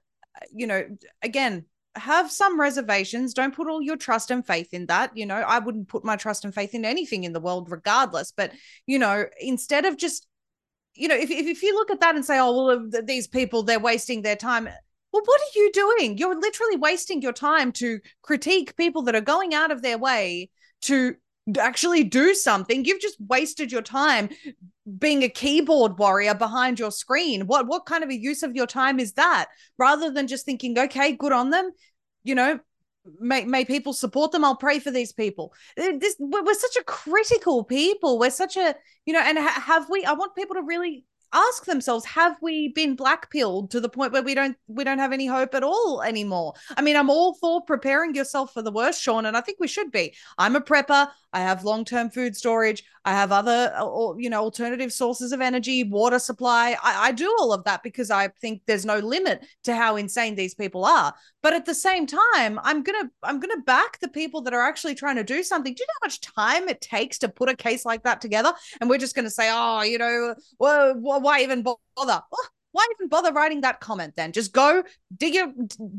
[0.53, 0.85] you know
[1.21, 1.65] again
[1.95, 3.33] have some reservations.
[3.33, 5.15] Don't put all your trust and faith in that.
[5.15, 8.31] You know, I wouldn't put my trust and faith in anything in the world, regardless.
[8.31, 8.51] But,
[8.85, 10.27] you know, instead of just,
[10.93, 13.27] you know, if, if, if you look at that and say, oh, well, uh, these
[13.27, 14.65] people, they're wasting their time.
[14.65, 16.17] Well, what are you doing?
[16.17, 20.49] You're literally wasting your time to critique people that are going out of their way
[20.81, 21.15] to
[21.59, 22.85] actually do something.
[22.85, 24.29] You've just wasted your time
[24.97, 27.47] being a keyboard warrior behind your screen.
[27.47, 29.47] What what kind of a use of your time is that?
[29.77, 31.71] Rather than just thinking, okay, good on them,
[32.23, 32.59] you know,
[33.19, 34.45] may may people support them.
[34.45, 35.53] I'll pray for these people.
[35.75, 38.19] This we're, such a critical people.
[38.19, 38.75] We're such a
[39.05, 40.05] you know, and ha- have we?
[40.05, 41.05] I want people to really
[41.35, 45.11] ask themselves have we been blackpilled to the point where we don't we don't have
[45.11, 46.53] any hope at all anymore?
[46.77, 49.67] I mean i'm all for preparing yourself for the worst sean and i think we
[49.67, 50.15] should be.
[50.37, 51.09] I'm a prepper.
[51.33, 52.83] I have long-term food storage.
[53.03, 56.77] I have other uh, you know alternative sources of energy water supply.
[56.81, 60.35] I, I do all of that because i think there's no limit to how insane
[60.35, 61.13] these people are.
[61.43, 64.95] But at the same time i'm gonna i'm gonna back the people that are actually
[64.95, 65.73] trying to do something.
[65.73, 68.53] Do you know how much time it takes to put a case like that together?
[68.79, 70.95] And we're just gonna say oh you know well
[71.25, 72.21] why even bother?
[72.71, 74.31] Why even bother writing that comment then?
[74.31, 74.83] Just go
[75.17, 75.51] dig your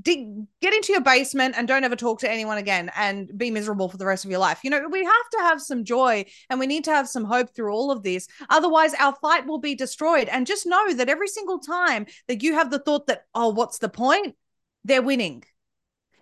[0.03, 0.29] dig
[0.61, 3.97] get into your basement and don't ever talk to anyone again and be miserable for
[3.97, 4.61] the rest of your life.
[4.63, 7.53] You know, we have to have some joy and we need to have some hope
[7.55, 8.29] through all of this.
[8.51, 10.29] Otherwise, our fight will be destroyed.
[10.29, 13.79] And just know that every single time that you have the thought that, oh, what's
[13.79, 14.37] the point?
[14.85, 15.43] They're winning.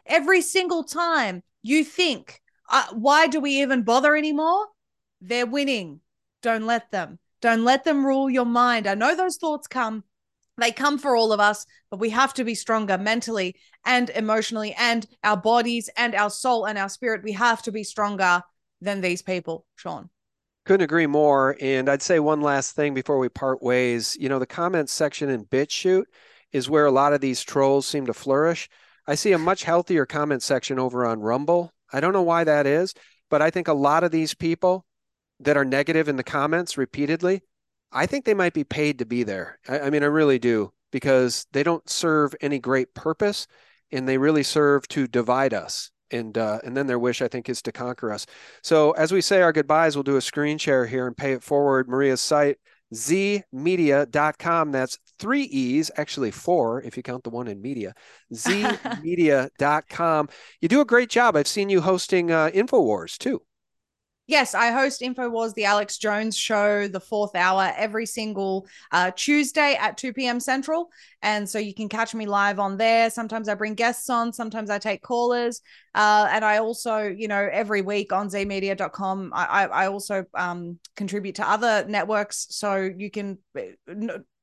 [0.06, 2.40] Every single time you think,
[2.70, 4.66] uh, why do we even bother anymore?
[5.20, 6.00] They're winning.
[6.42, 7.18] Don't let them.
[7.44, 8.86] Don't let them rule your mind.
[8.86, 10.02] I know those thoughts come.
[10.56, 14.74] They come for all of us, but we have to be stronger mentally and emotionally,
[14.78, 17.22] and our bodies and our soul and our spirit.
[17.22, 18.40] We have to be stronger
[18.80, 20.08] than these people, Sean.
[20.64, 21.54] Couldn't agree more.
[21.60, 24.16] And I'd say one last thing before we part ways.
[24.18, 26.06] You know, the comments section in BitChute
[26.50, 28.70] is where a lot of these trolls seem to flourish.
[29.06, 31.74] I see a much healthier comment section over on Rumble.
[31.92, 32.94] I don't know why that is,
[33.28, 34.86] but I think a lot of these people
[35.40, 37.42] that are negative in the comments repeatedly,
[37.92, 39.58] I think they might be paid to be there.
[39.68, 43.46] I, I mean, I really do because they don't serve any great purpose,
[43.92, 45.90] and they really serve to divide us.
[46.10, 48.26] And uh, and then their wish, I think, is to conquer us.
[48.62, 51.42] So as we say our goodbyes, we'll do a screen share here and pay it
[51.42, 51.88] forward.
[51.88, 52.58] Maria's site
[52.94, 54.72] zeeemedia.com.
[54.72, 57.94] That's three E's, actually four if you count the one in media.
[58.32, 60.28] zeeemedia.com.
[60.60, 61.36] You do a great job.
[61.36, 63.42] I've seen you hosting uh, InfoWars too.
[64.26, 69.74] Yes, I host InfoWars, the Alex Jones show, the fourth hour every single uh, Tuesday
[69.74, 70.40] at 2 p.m.
[70.40, 70.90] Central.
[71.20, 73.10] And so you can catch me live on there.
[73.10, 75.60] Sometimes I bring guests on, sometimes I take callers.
[75.94, 80.78] Uh, and I also, you know, every week on zeeemedia.com, I, I, I also um,
[80.96, 82.46] contribute to other networks.
[82.48, 83.36] So you can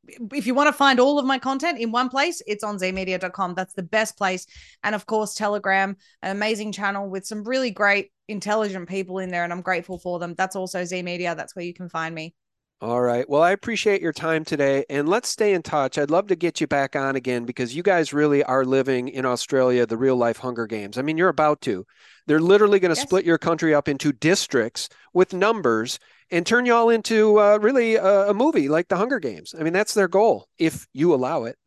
[0.08, 3.54] if you want to find all of my content in one place, it's on zeeemedia.com.
[3.56, 4.46] That's the best place.
[4.84, 9.44] And of course, Telegram, an amazing channel with some really great, intelligent people in there.
[9.44, 10.34] And I'm grateful for them.
[10.36, 11.36] That's also Zeee Media.
[11.36, 12.34] That's where you can find me.
[12.82, 13.30] All right.
[13.30, 14.86] Well, I appreciate your time today.
[14.90, 16.00] And let's stay in touch.
[16.00, 19.24] I'd love to get you back on again because you guys really are living in
[19.24, 20.98] Australia the real life Hunger Games.
[20.98, 21.86] I mean, you're about to.
[22.26, 23.06] They're literally going to yes.
[23.06, 26.00] split your country up into districts with numbers
[26.32, 29.54] and turn y'all into uh, really a, a movie like The Hunger Games.
[29.58, 31.58] I mean, that's their goal if you allow it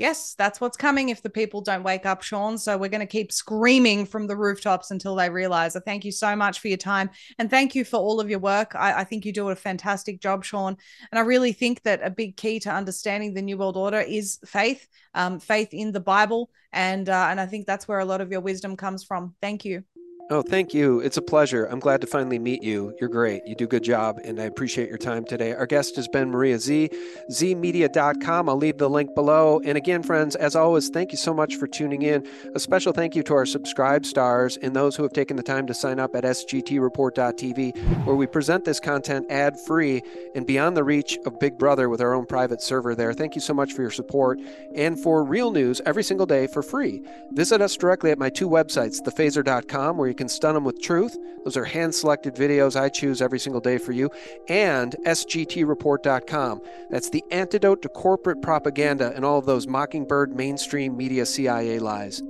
[0.00, 2.56] yes, that's what's coming if the people don't wake up, Sean.
[2.56, 5.76] So we're going to keep screaming from the rooftops until they realize.
[5.76, 8.38] I thank you so much for your time and thank you for all of your
[8.38, 8.74] work.
[8.74, 10.76] I, I, think you do a fantastic job, Sean.
[11.12, 14.38] And I really think that a big key to understanding the New World Order is
[14.46, 16.50] faith, um, faith in the Bible.
[16.72, 19.34] And, uh, and I think that's where a lot of your wisdom comes from.
[19.42, 19.84] Thank you.
[20.32, 21.00] Oh, thank you.
[21.00, 21.64] It's a pleasure.
[21.64, 22.94] I'm glad to finally meet you.
[23.00, 23.44] You're great.
[23.48, 25.54] You do a good job, and I appreciate your time today.
[25.54, 26.94] Our guest has been Maria Zeee,
[27.32, 28.48] zeeemedia.com.
[28.48, 29.60] I'll leave the link below.
[29.64, 32.24] And again, friends, as always, thank you so much for tuning in.
[32.54, 35.66] A special thank you to our subscribe stars and those who have taken the time
[35.66, 40.00] to sign up at sgtreport.tv, where we present this content ad free
[40.36, 43.12] and beyond the reach of Big Brother with our own private server there.
[43.14, 44.38] Thank you so much for your support
[44.76, 47.02] and for real news every single day for free.
[47.32, 51.16] Visit us directly at my two websites, thephaser.com, where you can stun them with truth.
[51.44, 54.10] Those are hand selected videos I choose every single day for you.
[54.50, 56.60] And SGTReport.com.
[56.90, 62.22] That's the antidote to corporate propaganda and all of those mockingbird mainstream media CIA lies.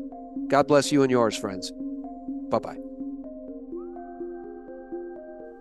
[0.47, 1.73] God bless you and yours, friends.
[2.49, 2.79] Bye bye.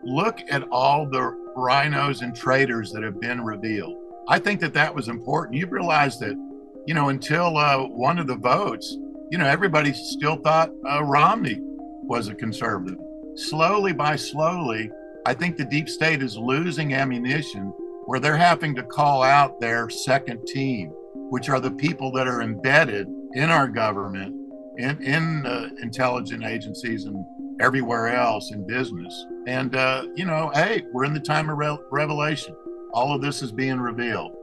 [0.04, 3.98] Look at all the RINOs and traitors that have been revealed.
[4.28, 5.58] I think that that was important.
[5.58, 6.36] You realize that,
[6.86, 8.96] you know, until uh, one of the votes,
[9.32, 11.60] you know, everybody still thought uh, Romney
[12.10, 13.00] was a conservative.
[13.36, 14.92] Slowly by slowly,
[15.26, 17.72] I think the deep state is losing ammunition
[18.06, 22.42] where they're having to call out their second team, which are the people that are
[22.42, 24.36] embedded in our government,
[24.78, 27.24] in, in intelligence agencies, and
[27.62, 29.26] everywhere else in business.
[29.46, 32.56] And, uh, you know, hey, we're in the time of re- revelation.
[32.92, 34.36] All of this is being revealed.